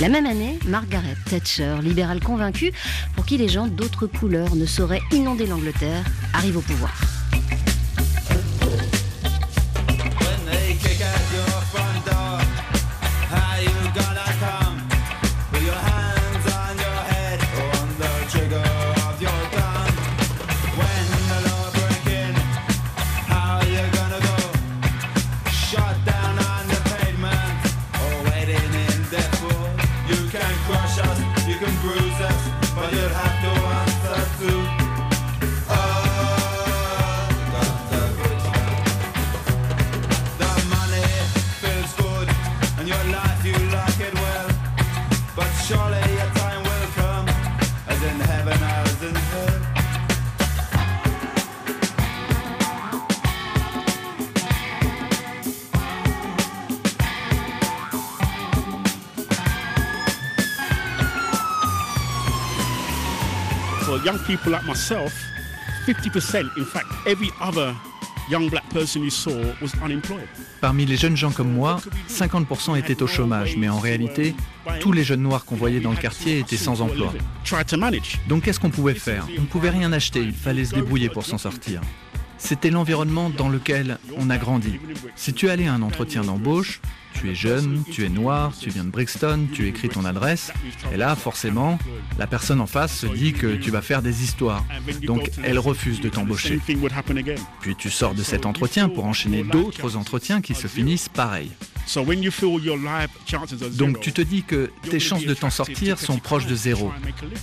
[0.01, 2.71] La même année, Margaret Thatcher, libérale convaincue,
[3.15, 6.99] pour qui les gens d'autres couleurs ne sauraient inonder l'Angleterre, arrive au pouvoir.
[64.29, 65.11] People like myself,
[65.87, 67.73] 50%, in fact, every other
[68.29, 70.27] young black person you saw was unemployed.
[70.61, 74.35] Parmi les jeunes gens comme moi, 50% étaient au chômage, mais en réalité,
[74.81, 77.11] tous les jeunes noirs qu'on voyait dans le quartier étaient sans emploi.
[78.27, 79.25] Donc qu'est-ce qu'on pouvait faire?
[79.35, 81.81] On ne pouvait rien acheter, il fallait se débrouiller pour s'en sortir.
[82.37, 84.79] C'était l'environnement dans lequel on a grandi.
[85.15, 86.81] Si tu allais à un entretien d'embauche,
[87.19, 90.51] tu es jeune, tu es noir, tu viens de Brixton, tu écris ton adresse,
[90.93, 91.77] et là, forcément,
[92.17, 94.63] la personne en face se dit que tu vas faire des histoires.
[95.03, 96.59] Donc, elle refuse de t'embaucher.
[97.61, 101.51] Puis tu sors de cet entretien pour enchaîner d'autres entretiens qui se finissent pareil.
[103.77, 106.91] Donc tu te dis que tes chances de t'en sortir sont proches de zéro.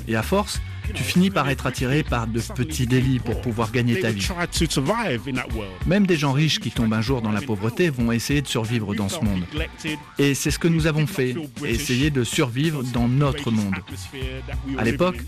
[0.07, 0.61] Et à force,
[0.95, 4.27] tu finis par être attiré par de petits délits pour pouvoir gagner ta vie.
[5.87, 8.95] Même des gens riches qui tombent un jour dans la pauvreté vont essayer de survivre
[8.95, 9.45] dans ce monde.
[10.19, 13.77] Et c'est ce que nous avons fait, essayer de survivre dans notre monde.
[14.79, 15.19] À l'époque,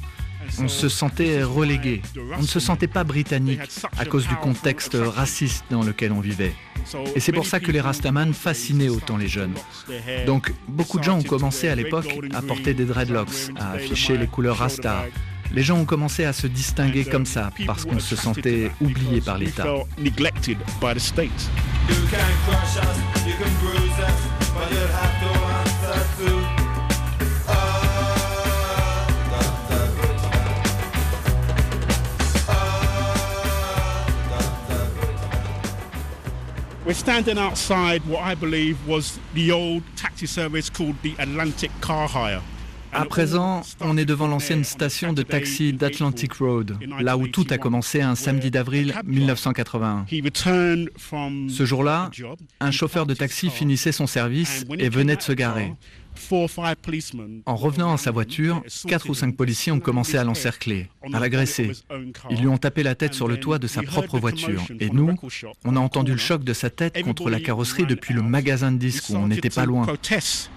[0.60, 2.00] on se sentait relégué,
[2.38, 3.60] on ne se sentait pas britannique
[3.98, 6.54] à cause du contexte raciste dans lequel on vivait.
[7.14, 9.54] Et c'est pour ça que les Rastaman fascinaient autant les jeunes.
[10.26, 14.26] Donc beaucoup de gens ont commencé à l'époque à porter des dreadlocks, à afficher les
[14.26, 15.04] couleurs Rasta.
[15.52, 19.38] Les gens ont commencé à se distinguer comme ça parce qu'on se sentait oublié par
[19.38, 19.64] l'État.
[36.88, 42.08] We're standing outside what I believe was the old taxi service called the Atlantic Car
[42.08, 42.40] Hire.
[42.92, 47.58] À présent, on est devant l'ancienne station de taxi d'Atlantic Road, là où tout a
[47.58, 50.06] commencé un samedi d'avril 1981.
[50.08, 52.10] Ce jour-là,
[52.60, 55.72] un chauffeur de taxi finissait son service et venait de se garer.
[57.46, 61.72] En revenant à sa voiture, quatre ou cinq policiers ont commencé à l'encercler, à l'agresser.
[62.30, 64.62] Ils lui ont tapé la tête sur le toit de sa propre voiture.
[64.80, 65.14] Et nous,
[65.64, 68.78] on a entendu le choc de sa tête contre la carrosserie depuis le magasin de
[68.78, 69.86] disques où on n'était pas loin.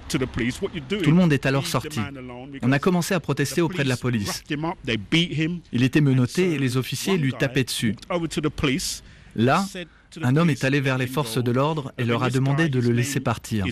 [0.10, 2.00] Tout le monde est alors sorti.
[2.62, 4.43] On a commencé à protester auprès de la police.
[5.71, 7.95] Il était menotté et les officiers lui tapaient dessus.
[9.36, 9.65] Là,
[10.22, 12.91] un homme est allé vers les forces de l'ordre et leur a demandé de le
[12.91, 13.65] laisser partir.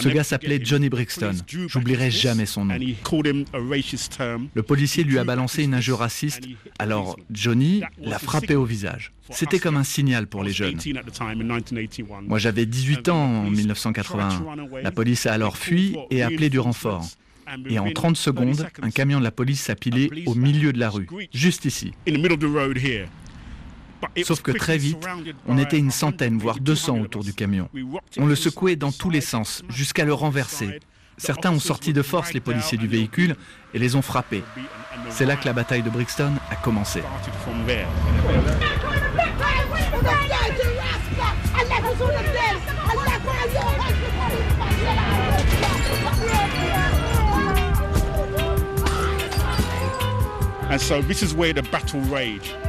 [0.00, 1.32] Ce gars s'appelait Johnny Brixton.
[1.68, 2.76] J'oublierai jamais son nom.
[2.76, 6.42] Le policier lui a balancé une injure raciste.
[6.78, 9.12] Alors Johnny l'a frappé au visage.
[9.30, 10.78] C'était comme un signal pour les jeunes.
[12.22, 14.28] Moi j'avais 18 ans en 1981.
[14.82, 17.06] La police a alors fui et appelé du renfort.
[17.68, 20.90] Et en 30 secondes, un camion de la police s'est pilé au milieu de la
[20.90, 21.92] rue, juste ici.
[24.24, 25.06] Sauf que très vite,
[25.46, 27.68] on était une centaine, voire 200 autour du camion.
[28.16, 30.80] On le secouait dans tous les sens, jusqu'à le renverser.
[31.18, 33.36] Certains ont sorti de force les policiers du véhicule
[33.72, 34.44] et les ont frappés.
[35.10, 37.02] C'est là que la bataille de Brixton a commencé.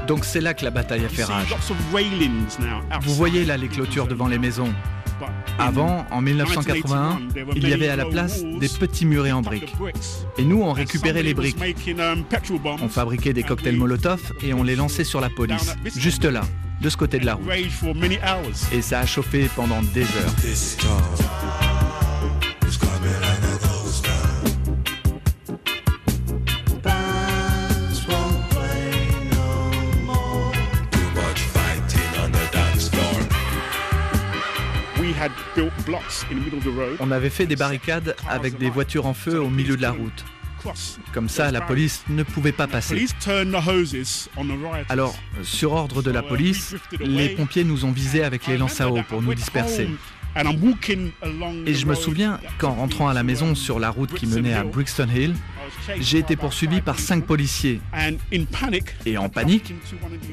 [0.07, 1.53] Donc c'est là que la bataille a fait rage.
[3.01, 4.73] Vous voyez là les clôtures devant les maisons.
[5.57, 7.19] Avant, en 1981,
[7.55, 9.75] il y avait à la place des petits murets en briques.
[10.38, 11.57] Et nous, on récupérait les briques.
[11.88, 12.23] Um,
[12.81, 16.41] on fabriquait des cocktails Molotov et on les lançait sur la police, juste là,
[16.81, 17.49] de ce côté de la route.
[18.71, 21.77] Et ça a chauffé pendant des heures.
[36.99, 40.25] On avait fait des barricades avec des voitures en feu au milieu de la route.
[41.13, 43.06] Comme ça, la police ne pouvait pas passer.
[44.89, 48.89] Alors, sur ordre de la police, les pompiers nous ont visés avec les lances à
[48.89, 49.89] eau pour nous disperser.
[51.65, 54.63] Et je me souviens qu'en rentrant à la maison sur la route qui menait à
[54.63, 55.36] Brixton Hill,
[55.99, 57.82] j'ai été poursuivi par cinq policiers.
[59.06, 59.73] Et en panique,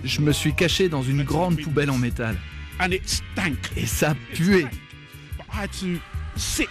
[0.04, 2.36] je me suis caché dans une grande poubelle en métal.
[3.76, 4.66] Et ça puait.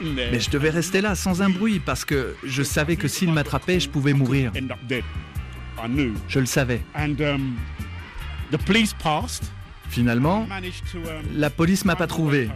[0.02, 3.80] Mais je devais rester là sans un bruit parce que je savais que s'il m'attrapait,
[3.80, 4.52] je pouvais mourir.
[6.28, 6.82] Je le savais.
[6.96, 7.56] Um,
[9.89, 10.50] Finalement, um,
[11.36, 12.50] la police m'a pas trouvé.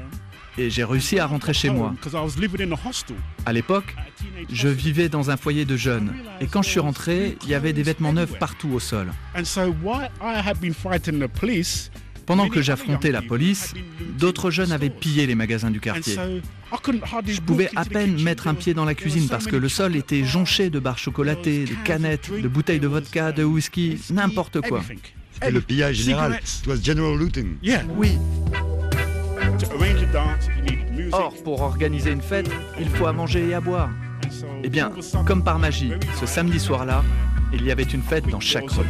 [0.58, 1.94] et j'ai réussi à rentrer chez moi.
[3.46, 3.96] À l'époque,
[4.52, 6.14] je vivais dans un foyer de jeunes.
[6.42, 9.12] Et quand je suis rentré, il y avait des vêtements neufs partout au sol.
[12.28, 13.74] Pendant que j'affrontais la police,
[14.20, 16.18] d'autres jeunes avaient pillé les magasins du quartier.
[17.26, 20.24] Je pouvais à peine mettre un pied dans la cuisine parce que le sol était
[20.24, 24.82] jonché de barres chocolatées, de canettes, de bouteilles de vodka, de whisky, n'importe quoi.
[25.46, 27.56] Et le pillage général, it was general looting.
[27.96, 28.18] Oui.
[31.13, 33.90] Or, pour organiser une fête, il faut à manger et à boire.
[34.63, 34.92] Eh bien,
[35.26, 37.04] comme par magie, ce samedi soir-là,
[37.54, 38.86] il y avait une fête dans chaque rue.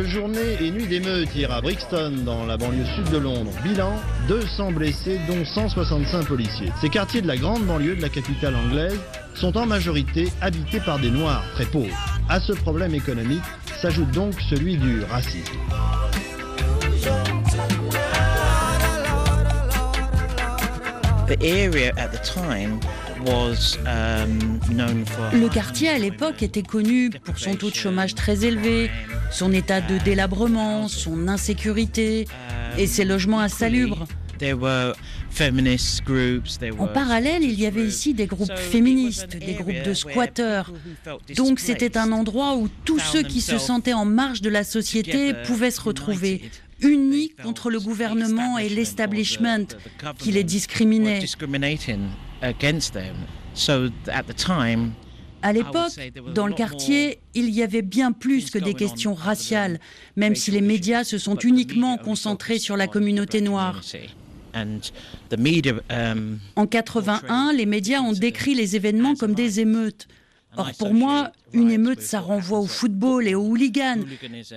[0.00, 3.50] Journée et nuit d'émeute hier à Brixton, dans la banlieue sud de Londres.
[3.62, 3.92] Bilan
[4.26, 6.72] 200 blessés, dont 165 policiers.
[6.80, 8.98] Ces quartiers de la grande banlieue de la capitale anglaise
[9.34, 11.94] sont en majorité habités par des Noirs très pauvres.
[12.30, 13.42] À ce problème économique
[13.82, 15.52] s'ajoute donc celui du racisme.
[21.28, 22.80] The area at the time
[23.28, 24.58] Um,
[25.32, 28.90] Le quartier à l'époque était connu pour son taux de chômage très élevé,
[29.32, 32.26] son état de délabrement, son insécurité
[32.78, 34.06] et ses logements insalubres.
[36.78, 40.72] En parallèle, il y avait ici des groupes féministes, des groupes de squatteurs.
[41.36, 45.34] Donc c'était un endroit où tous ceux qui se sentaient en marge de la société
[45.46, 46.50] pouvaient se retrouver,
[46.80, 49.66] unis contre le gouvernement et l'establishment
[50.18, 51.20] qui les discriminait.
[55.42, 55.92] À l'époque,
[56.34, 59.80] dans le quartier, il y avait bien plus que des questions raciales,
[60.16, 63.80] même si les médias se sont uniquement concentrés sur la communauté noire.
[66.56, 70.06] En 81, les médias ont décrit les événements comme des émeutes.
[70.56, 74.04] Or, pour moi, une émeute, ça renvoie au football et aux hooligans,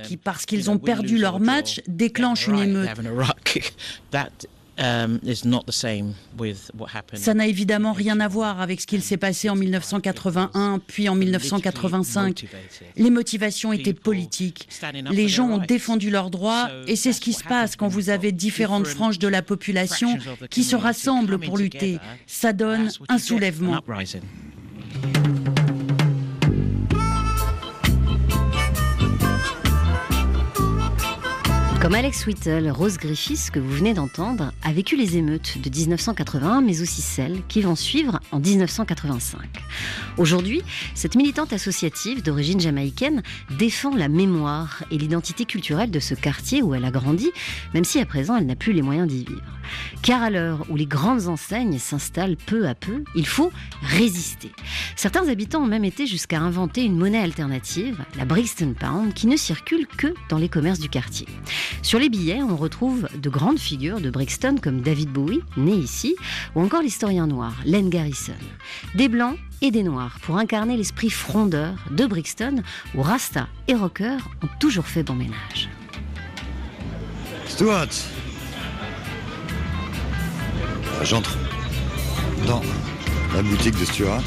[0.03, 2.89] qui, parce qu'ils ont perdu leur match, déclenchent une émeute.
[4.77, 5.19] Um,
[7.13, 11.15] Ça n'a évidemment rien à voir avec ce qu'il s'est passé en 1981 puis en
[11.15, 12.45] 1985.
[12.97, 14.67] Les motivations étaient politiques.
[15.11, 18.33] Les gens ont défendu leurs droits et c'est ce qui se passe quand vous avez
[18.33, 20.17] différentes franges de la population
[20.49, 21.97] qui se rassemblent pour lutter.
[22.27, 23.81] Ça donne un soulèvement.
[31.85, 36.61] Comme Alex Whittle, Rose Griffiths, que vous venez d'entendre, a vécu les émeutes de 1981,
[36.61, 39.39] mais aussi celles qui vont suivre en 1985.
[40.17, 40.63] Aujourd'hui,
[40.95, 43.21] cette militante associative d'origine jamaïcaine
[43.59, 47.29] défend la mémoire et l'identité culturelle de ce quartier où elle a grandi,
[47.75, 49.43] même si à présent elle n'a plus les moyens d'y vivre.
[50.01, 53.51] Car à l'heure où les grandes enseignes s'installent peu à peu, il faut
[53.83, 54.51] résister.
[54.95, 59.37] Certains habitants ont même été jusqu'à inventer une monnaie alternative, la Brixton Pound, qui ne
[59.37, 61.27] circule que dans les commerces du quartier.
[61.81, 66.15] Sur les billets, on retrouve de grandes figures de Brixton comme David Bowie, né ici,
[66.55, 68.33] ou encore l'historien noir, Len Garrison.
[68.95, 72.63] Des blancs et des noirs pour incarner l'esprit frondeur de Brixton,
[72.95, 75.69] où Rasta et Rocker ont toujours fait bon ménage.
[77.47, 77.87] Stuart
[81.03, 81.37] J'entre
[82.47, 82.61] dans
[83.33, 84.23] la boutique de Stuart.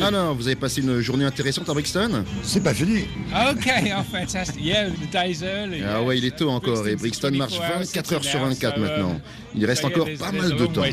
[0.00, 3.06] Ah non, vous avez passé une journée intéressante à Brixton C'est pas fini.
[3.50, 4.62] Ok, oh, fantastic.
[4.64, 5.82] Yeah, the day's early.
[5.82, 9.20] Ah ouais, il est tôt encore et Brixton marche 24 heures sur 24 maintenant.
[9.54, 10.84] Il reste encore pas mal de temps.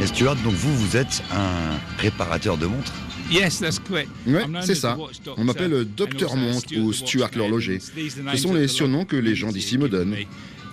[0.00, 2.92] Et Stuart, donc vous, vous êtes un réparateur de montres
[3.30, 4.08] Yes, that's correct.
[4.26, 4.96] Ouais, c'est ça.
[5.36, 7.78] On m'appelle Docteur Montre ou Stuart l'horloger.
[7.80, 10.16] Ce sont les surnoms que les gens d'ici me donnent.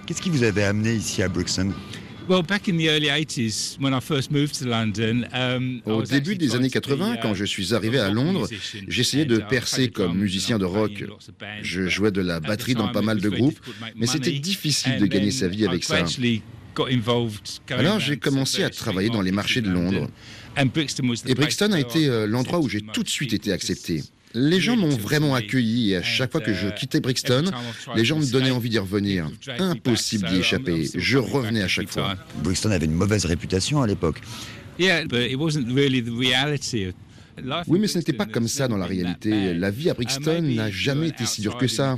[0.05, 1.71] Qu'est-ce qui vous avait amené ici à Brixton?
[5.85, 8.47] Au début des années 80, quand je suis arrivé à Londres,
[8.87, 11.05] j'essayais de percer comme musicien de rock.
[11.61, 13.59] Je jouais de la batterie dans pas mal de groupes,
[13.95, 16.03] mais c'était difficile de gagner sa vie avec ça.
[17.69, 20.09] Alors j'ai commencé à travailler dans les marchés de Londres.
[21.27, 24.03] Et Brixton a été euh, l'endroit où j'ai tout de suite été accepté.
[24.37, 27.45] Les gens m'ont vraiment accueilli et à chaque fois que je quittais Brixton,
[27.95, 29.29] les gens me donnaient envie d'y revenir.
[29.59, 30.89] Impossible d'y échapper.
[30.93, 32.15] Je revenais à chaque fois.
[32.43, 34.21] Brixton avait une mauvaise réputation à l'époque.
[37.67, 39.53] Oui, mais ce n'était pas comme ça dans la réalité.
[39.53, 41.97] La vie à Brixton n'a jamais été si dure que ça.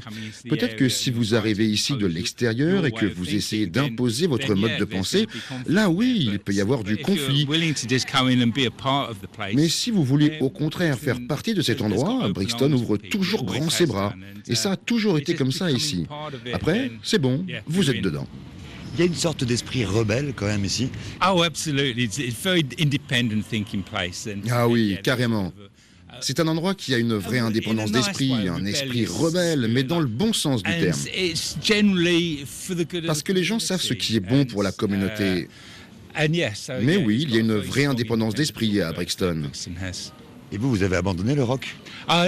[0.50, 4.78] Peut-être que si vous arrivez ici de l'extérieur et que vous essayez d'imposer votre mode
[4.78, 5.28] de pensée,
[5.68, 7.48] là oui, il peut y avoir du conflit.
[9.54, 13.70] Mais si vous voulez au contraire faire partie de cet endroit, Brixton ouvre toujours grand
[13.70, 14.14] ses bras.
[14.48, 16.08] Et ça a toujours été comme ça ici.
[16.54, 18.28] Après, c'est bon, vous êtes dedans.
[18.98, 20.90] Il y a une sorte d'esprit rebelle quand même ici.
[21.22, 22.06] Oh, absolutely.
[22.06, 24.28] It's, very independent thinking place.
[24.50, 25.54] Ah oui, carrément.
[26.20, 30.08] C'est un endroit qui a une vraie indépendance d'esprit, un esprit rebelle, mais dans le
[30.08, 30.98] bon sens du terme.
[33.06, 35.48] Parce que les gens savent ce qui est bon pour la communauté.
[36.82, 39.52] Mais oui, il y a une vraie indépendance d'esprit à Brixton.
[40.52, 41.76] Et vous, vous avez abandonné le rock
[42.08, 42.28] ah,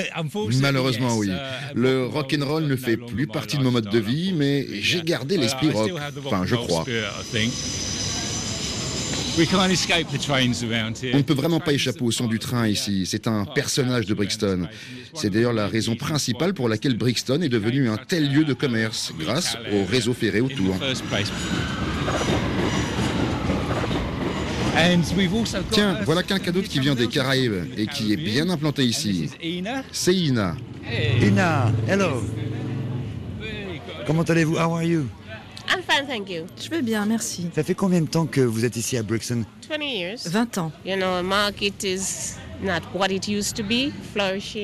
[0.61, 1.29] Malheureusement, oui.
[1.29, 4.67] Uh, le rock and roll ne fait plus partie de mon mode de vie, mais
[4.81, 5.91] j'ai gardé uh, l'esprit rock.
[6.25, 6.85] Enfin, je crois.
[11.13, 13.05] On ne peut vraiment pas échapper au son du train ici.
[13.05, 14.67] C'est un personnage de Brixton.
[15.13, 19.13] C'est d'ailleurs la raison principale pour laquelle Brixton est devenu un tel lieu de commerce,
[19.17, 20.75] grâce au réseau ferré autour.
[25.71, 29.29] Tiens, voilà quelqu'un d'autre qui vient des Caraïbes et qui est bien implanté ici.
[29.91, 30.55] C'est Ina.
[31.21, 32.23] Ina, hello.
[34.07, 34.55] Comment allez-vous?
[34.55, 35.05] How are you?
[35.69, 36.45] I'm fine, thank you.
[36.59, 37.47] Je vais bien, merci.
[37.53, 39.43] Ça fait combien de temps que vous êtes ici à Brixton?
[40.25, 40.71] 20 ans.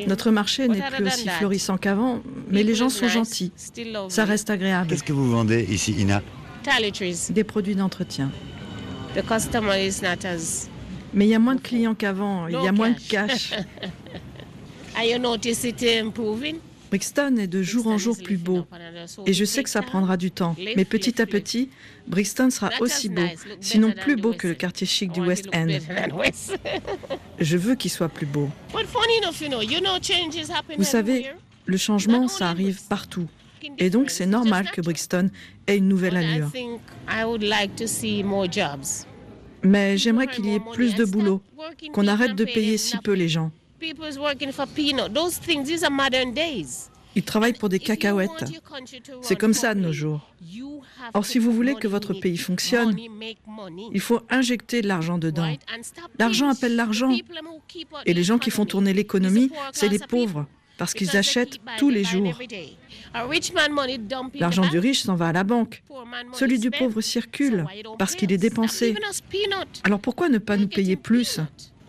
[0.07, 3.51] Notre marché n'est plus aussi florissant qu'avant, mais les gens sont gentils.
[4.09, 4.89] Ça reste agréable.
[4.89, 6.23] Qu'est-ce que vous vendez ici, Ina?
[7.29, 8.31] Des produits d'entretien.
[11.13, 13.53] Mais il y a moins de clients qu'avant, il y a moins de cash.
[16.89, 18.65] Brixton est de jour en jour plus beau.
[19.25, 20.55] Et je sais que ça prendra du temps.
[20.77, 21.69] Mais petit à petit,
[22.07, 23.23] Brixton sera aussi beau,
[23.59, 25.67] sinon plus beau que le quartier chic du West End.
[27.39, 28.49] Je veux qu'il soit plus beau.
[30.77, 31.31] Vous savez,
[31.65, 33.27] le changement, ça arrive partout.
[33.77, 35.29] Et donc, c'est normal que Brixton
[35.67, 36.51] ait une nouvelle allure.
[39.63, 41.41] Mais j'aimerais qu'il y ait plus de boulot,
[41.93, 43.51] qu'on arrête de payer si peu les gens.
[47.15, 48.45] Ils travaillent pour des cacahuètes.
[49.21, 50.29] C'est comme ça de nos jours.
[51.13, 52.95] Or, si vous voulez que votre pays fonctionne,
[53.93, 55.55] il faut injecter de l'argent dedans.
[56.19, 57.11] L'argent appelle l'argent.
[58.05, 60.45] Et les gens qui font tourner l'économie, c'est les pauvres,
[60.77, 62.37] parce qu'ils achètent tous les jours.
[64.35, 65.83] L'argent du riche s'en va à la banque.
[66.33, 67.65] Celui du pauvre circule,
[67.97, 68.95] parce qu'il est dépensé.
[69.83, 71.39] Alors pourquoi ne pas nous payer plus?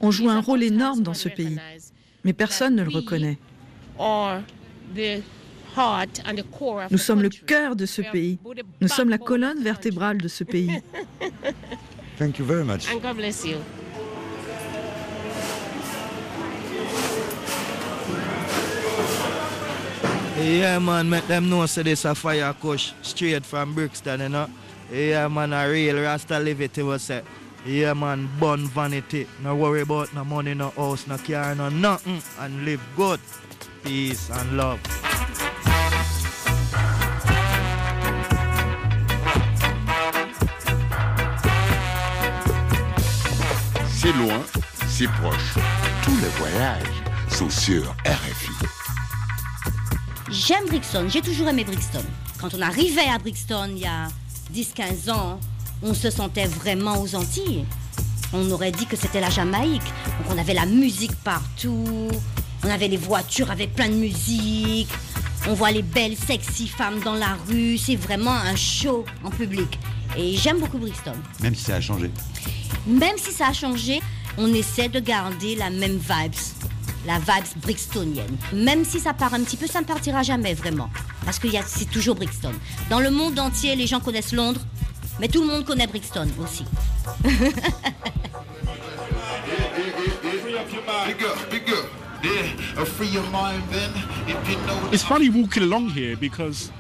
[0.01, 1.59] On joue un rôle énorme dans ce pays,
[2.24, 3.39] mais personne ne le reconnaît.
[6.91, 8.39] Nous sommes le cœur de ce pays.
[8.80, 10.70] Nous sommes la colonne vertébrale de ce pays.
[12.18, 12.89] Thank you very much.
[20.39, 24.49] Yeah, man, make them know say this a fire kush straight from Brixton, you know.
[24.93, 27.22] Yeah, man, a real Rasta live it, was say.
[27.64, 29.26] Yeah, man, bun vanity.
[29.43, 32.22] No worry about no money, no house, no car, no nothing.
[32.39, 33.18] And live good.
[33.82, 34.80] Peace and love.
[43.89, 44.43] C'est loin,
[44.87, 45.55] c'est proche.
[46.03, 48.86] Tous les voyages sont sur RFI.
[50.30, 52.02] J'aime Brixton, j'ai toujours aimé Brixton.
[52.40, 54.08] Quand on arrivait à Brixton il y a
[54.52, 55.38] 10-15 ans,
[55.82, 57.64] on se sentait vraiment aux Antilles.
[58.32, 59.84] On aurait dit que c'était la Jamaïque.
[59.84, 62.08] Donc on avait la musique partout,
[62.64, 64.88] on avait les voitures avec plein de musique,
[65.48, 67.78] on voit les belles, sexy femmes dans la rue.
[67.78, 69.78] C'est vraiment un show en public.
[70.16, 71.14] Et j'aime beaucoup Brixton.
[71.40, 72.10] Même si ça a changé.
[72.88, 74.00] Même si ça a changé,
[74.38, 76.34] on essaie de garder la même vibes.
[77.07, 78.36] La vibes brixtonienne.
[78.52, 80.90] Même si ça part un petit peu, ça ne partira jamais vraiment.
[81.24, 82.52] Parce que c'est toujours Brixton.
[82.90, 84.61] Dans le monde entier, les gens connaissent Londres,
[85.20, 86.64] mais tout le monde connaît Brixton aussi.
[94.92, 96.70] It's funny walking along here because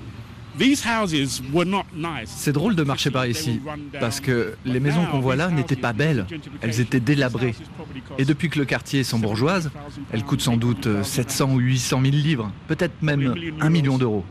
[2.26, 3.60] C'est drôle de marcher par ici,
[4.00, 6.26] parce que les maisons qu'on voit là n'étaient pas belles,
[6.60, 7.54] elles étaient délabrées.
[8.18, 9.70] Et depuis que le quartier est sans bourgeoise,
[10.12, 14.24] elles coûtent sans doute euh, 700 ou 800 000 livres, peut-être même un million d'euros.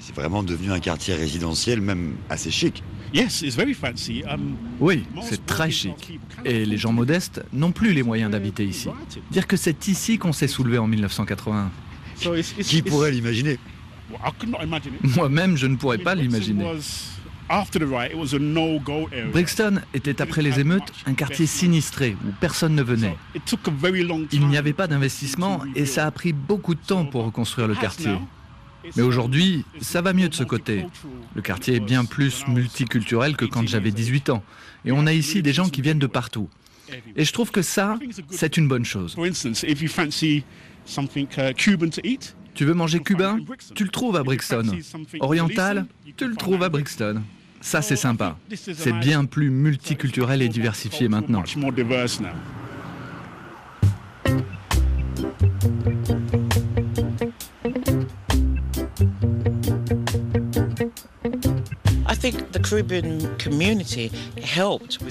[0.00, 2.82] C'est vraiment devenu un quartier résidentiel, même assez chic.
[3.12, 4.22] Yes, it's very fancy.
[4.30, 6.18] Um, Oui, c'est très chic.
[6.44, 8.88] Et les gens modestes n'ont plus les moyens d'habiter ici.
[9.30, 11.70] Dire que c'est ici qu'on s'est soulevé en 1981.
[12.16, 13.58] so it's, it's, Qui pourrait l'imaginer?
[15.02, 16.64] Moi-même, je ne pourrais pas l'imaginer.
[19.32, 23.16] Brixton était après les émeutes un quartier sinistré où personne ne venait.
[24.32, 27.74] Il n'y avait pas d'investissement et ça a pris beaucoup de temps pour reconstruire le
[27.74, 28.12] quartier.
[28.96, 30.84] Mais aujourd'hui, ça va mieux de ce côté.
[31.34, 34.42] Le quartier est bien plus multiculturel que quand j'avais 18 ans.
[34.84, 36.48] Et on a ici des gens qui viennent de partout.
[37.16, 37.98] Et je trouve que ça,
[38.30, 39.16] c'est une bonne chose.
[42.58, 43.38] Tu veux manger cubain
[43.76, 44.64] Tu le trouves à Brixton.
[45.20, 45.86] Oriental
[46.16, 47.22] Tu le trouves à Brixton.
[47.60, 48.36] Ça, c'est sympa.
[48.52, 51.44] C'est bien plus multiculturel et diversifié maintenant.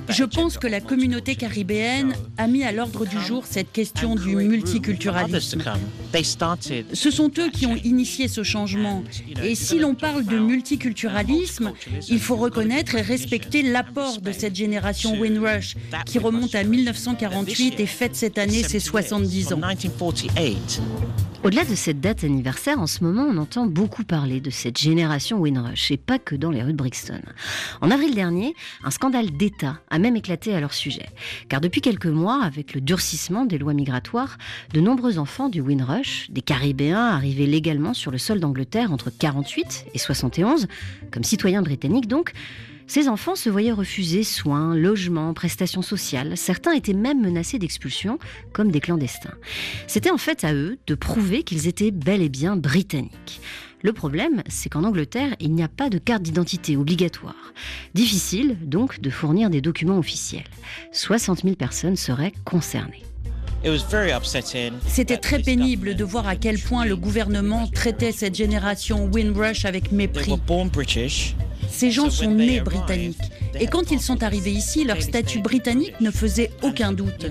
[0.10, 4.36] Je pense que la communauté caribéenne a mis à l'ordre du jour cette question du
[4.36, 5.64] multiculturalisme.
[6.12, 9.04] They started Ce sont eux qui ont initié ce changement.
[9.44, 11.74] Et si l'on parle de multiculturalisme,
[12.10, 17.86] il faut reconnaître et respecter l'apport de cette génération Windrush, qui remonte à 1948 et
[17.86, 19.62] fête cette année ses 70 ans.
[21.44, 25.38] Au-delà de cette date anniversaire, en ce moment, on entend beaucoup parler de cette génération
[25.38, 27.22] Windrush, et pas que dans les rues de Brixton.
[27.82, 31.08] En avril dernier, un scandale d'État a même éclaté à leur sujet.
[31.50, 34.38] Car depuis quelques mois, avec le durcissement des lois migratoires,
[34.74, 39.88] de nombreux enfants du Windrush, des Caribéens arrivés légalement sur le sol d'Angleterre entre 48
[39.94, 40.68] et 71,
[41.12, 42.34] comme citoyens britanniques donc,
[42.90, 46.38] ces enfants se voyaient refuser soins, logements, prestations sociales.
[46.38, 48.18] Certains étaient même menacés d'expulsion,
[48.54, 49.34] comme des clandestins.
[49.88, 53.42] C'était en fait à eux de prouver qu'ils étaient bel et bien britanniques.
[53.84, 57.54] Le problème, c'est qu'en Angleterre, il n'y a pas de carte d'identité obligatoire.
[57.94, 60.44] Difficile donc de fournir des documents officiels.
[60.94, 63.04] 60 000 personnes seraient concernées.
[63.64, 64.74] It was very upsetting.
[64.88, 69.92] C'était très pénible de voir à quel point le gouvernement traitait cette génération Windrush avec
[69.92, 70.32] mépris.
[71.70, 73.18] Ces gens So sont nés britanniques.
[73.60, 77.28] Et quand ils sont arrivés ici, leur statut britannique ne faisait aucun doute.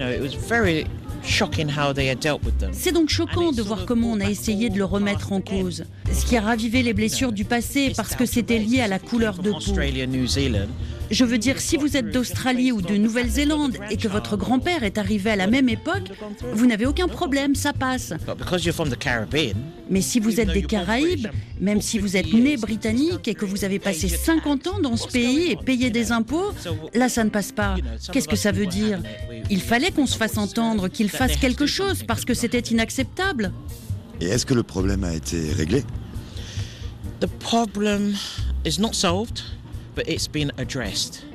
[2.73, 5.85] C'est donc choquant de voir comment on a essayé de le remettre en cause.
[6.13, 9.39] Ce qui a ravivé les blessures du passé parce que c'était lié à la couleur
[9.39, 9.61] de peau.
[11.11, 14.99] Je veux dire, si vous êtes d'Australie ou de Nouvelle-Zélande et que votre grand-père est
[14.99, 16.11] arrivé à la même époque,
[16.53, 18.13] vous n'avez aucun problème, ça passe.
[19.89, 21.29] Mais si vous êtes des Caraïbes,
[21.61, 25.07] même si vous êtes né britannique et que vous avez passé 50 ans dans ce
[25.09, 26.53] pays et payé des impôts,
[26.95, 27.77] là ça ne passe pas.
[28.13, 29.01] Qu'est-ce que ça veut dire?
[29.51, 33.53] Il fallait qu'on se fasse entendre, qu'il fasse quelque chose parce que c'était inacceptable.
[34.21, 35.85] Et est-ce que le problème a été réglé?
[37.21, 38.15] The problem
[38.65, 39.41] is not solved.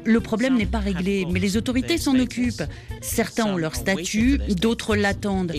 [0.06, 2.64] Le problème n'est pas réglé, mais les autorités s'en occupent.
[3.02, 5.54] Certains ont leur statut, d'autres l'attendent.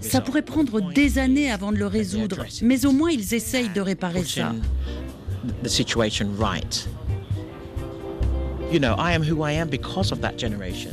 [0.00, 3.80] Ça pourrait prendre des années avant de le résoudre, mais au moins ils essayent de
[3.80, 4.52] réparer ça.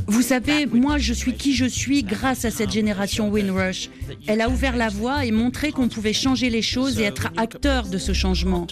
[0.08, 3.90] Vous savez, moi je suis qui je suis grâce à cette génération Windrush.
[4.28, 7.88] Elle a ouvert la voie et montré qu'on pouvait changer les choses et être acteur
[7.88, 8.68] de ce changement.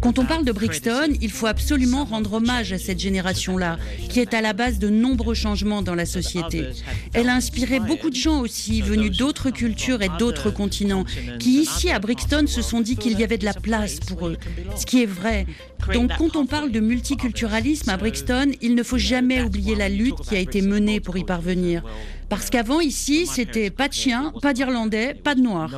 [0.00, 3.78] Quand on parle de Brixton, il faut absolument rendre hommage à cette génération-là,
[4.08, 6.66] qui est à la base de nombreux changements dans la société.
[7.12, 11.04] Elle a inspiré beaucoup de gens aussi, venus d'autres cultures et d'autres continents,
[11.38, 14.36] qui ici à Brixton se sont dit qu'il y avait de la place pour eux.
[14.76, 15.46] Ce qui est vrai.
[15.92, 20.20] Donc quand on parle de multiculturalisme à Brixton, il ne faut jamais oublier la lutte
[20.28, 21.82] qui a été menée pour y parvenir.
[22.28, 25.70] Parce qu'avant ici, c'était pas de chiens, pas d'Irlandais, pas de Noirs.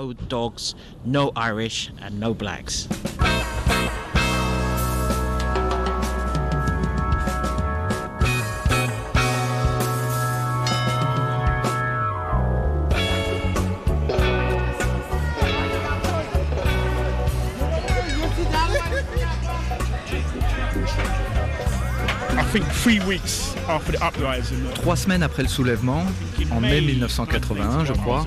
[24.74, 26.04] Trois semaines après le soulèvement,
[26.50, 28.24] en mai 1981, je crois,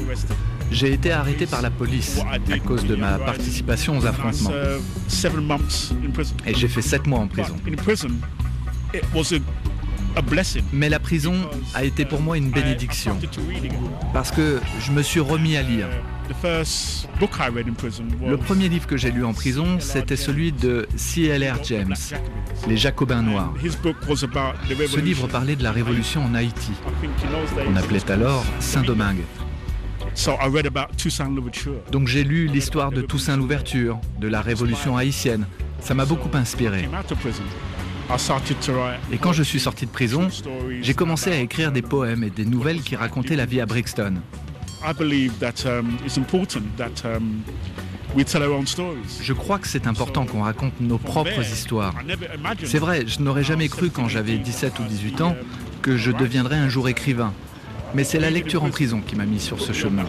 [0.71, 2.19] j'ai été arrêté par la police
[2.51, 4.51] à cause de ma participation aux affrontements.
[6.45, 7.55] Et j'ai fait sept mois en prison.
[10.71, 11.33] Mais la prison
[11.73, 13.17] a été pour moi une bénédiction
[14.13, 15.87] parce que je me suis remis à lire.
[18.29, 21.63] Le premier livre que j'ai lu en prison, c'était celui de C.L.R.
[21.63, 21.95] James,
[22.67, 23.53] Les Jacobins Noirs.
[24.87, 26.71] Ce livre parlait de la révolution en Haïti.
[27.67, 29.23] On appelait alors Saint-Domingue.
[31.91, 35.47] Donc j'ai lu l'histoire de Toussaint Louverture, de la révolution haïtienne.
[35.79, 36.87] Ça m'a beaucoup inspiré.
[39.11, 40.27] Et quand je suis sorti de prison,
[40.81, 44.15] j'ai commencé à écrire des poèmes et des nouvelles qui racontaient la vie à Brixton.
[49.21, 51.93] Je crois que c'est important qu'on raconte nos propres histoires.
[52.63, 55.35] C'est vrai, je n'aurais jamais cru quand j'avais 17 ou 18 ans
[55.81, 57.33] que je deviendrais un jour écrivain.
[57.95, 60.05] Mais c'est la lecture en prison qui m'a mis sur ce chemin.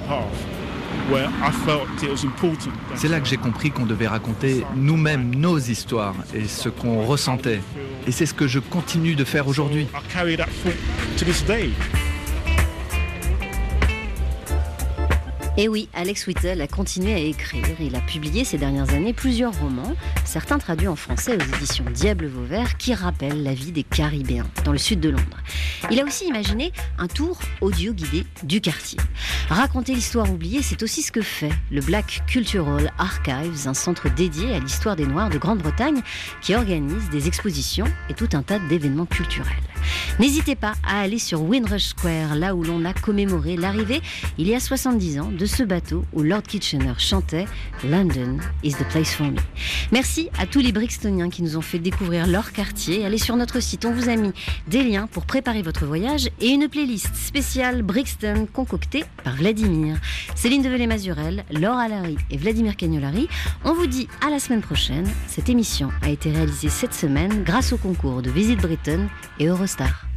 [2.95, 7.61] C'est là que j'ai compris qu'on devait raconter nous-mêmes nos histoires et ce qu'on ressentait.
[8.07, 9.87] Et c'est ce que je continue de faire aujourd'hui.
[15.57, 17.65] Et oui, Alex Whittle a continué à écrire.
[17.79, 19.95] Il a publié ces dernières années plusieurs romans,
[20.25, 24.73] certains traduits en français aux éditions Diable Vauvert, qui rappellent la vie des Caribéens dans
[24.73, 25.39] le sud de Londres.
[25.93, 28.99] Il a aussi imaginé un tour audio guidé du quartier.
[29.49, 34.55] Raconter l'histoire oubliée, c'est aussi ce que fait le Black Cultural Archives, un centre dédié
[34.57, 36.01] à l'histoire des Noirs de Grande-Bretagne
[36.41, 39.55] qui organise des expositions et tout un tas d'événements culturels.
[40.18, 44.01] N'hésitez pas à aller sur Windrush Square, là où l'on a commémoré l'arrivée,
[44.39, 47.47] il y a 70 ans, de ce bateau où Lord Kitchener chantait
[47.89, 49.39] London is the place for me.
[49.93, 53.05] Merci à tous les Brixtoniens qui nous ont fait découvrir leur quartier.
[53.05, 54.32] Allez sur notre site, on vous a mis
[54.68, 59.97] des liens pour préparer votre voyage et une playlist spéciale Brixton concoctée par Vladimir.
[60.35, 63.28] Céline Develay-Mazurel, Laure Alary et Vladimir Cagnolari.
[63.64, 65.09] On vous dit à la semaine prochaine.
[65.26, 69.09] Cette émission a été réalisée cette semaine grâce au concours de Visite Britain
[69.39, 69.74] et Eurostar.
[69.75, 70.07] スタッフ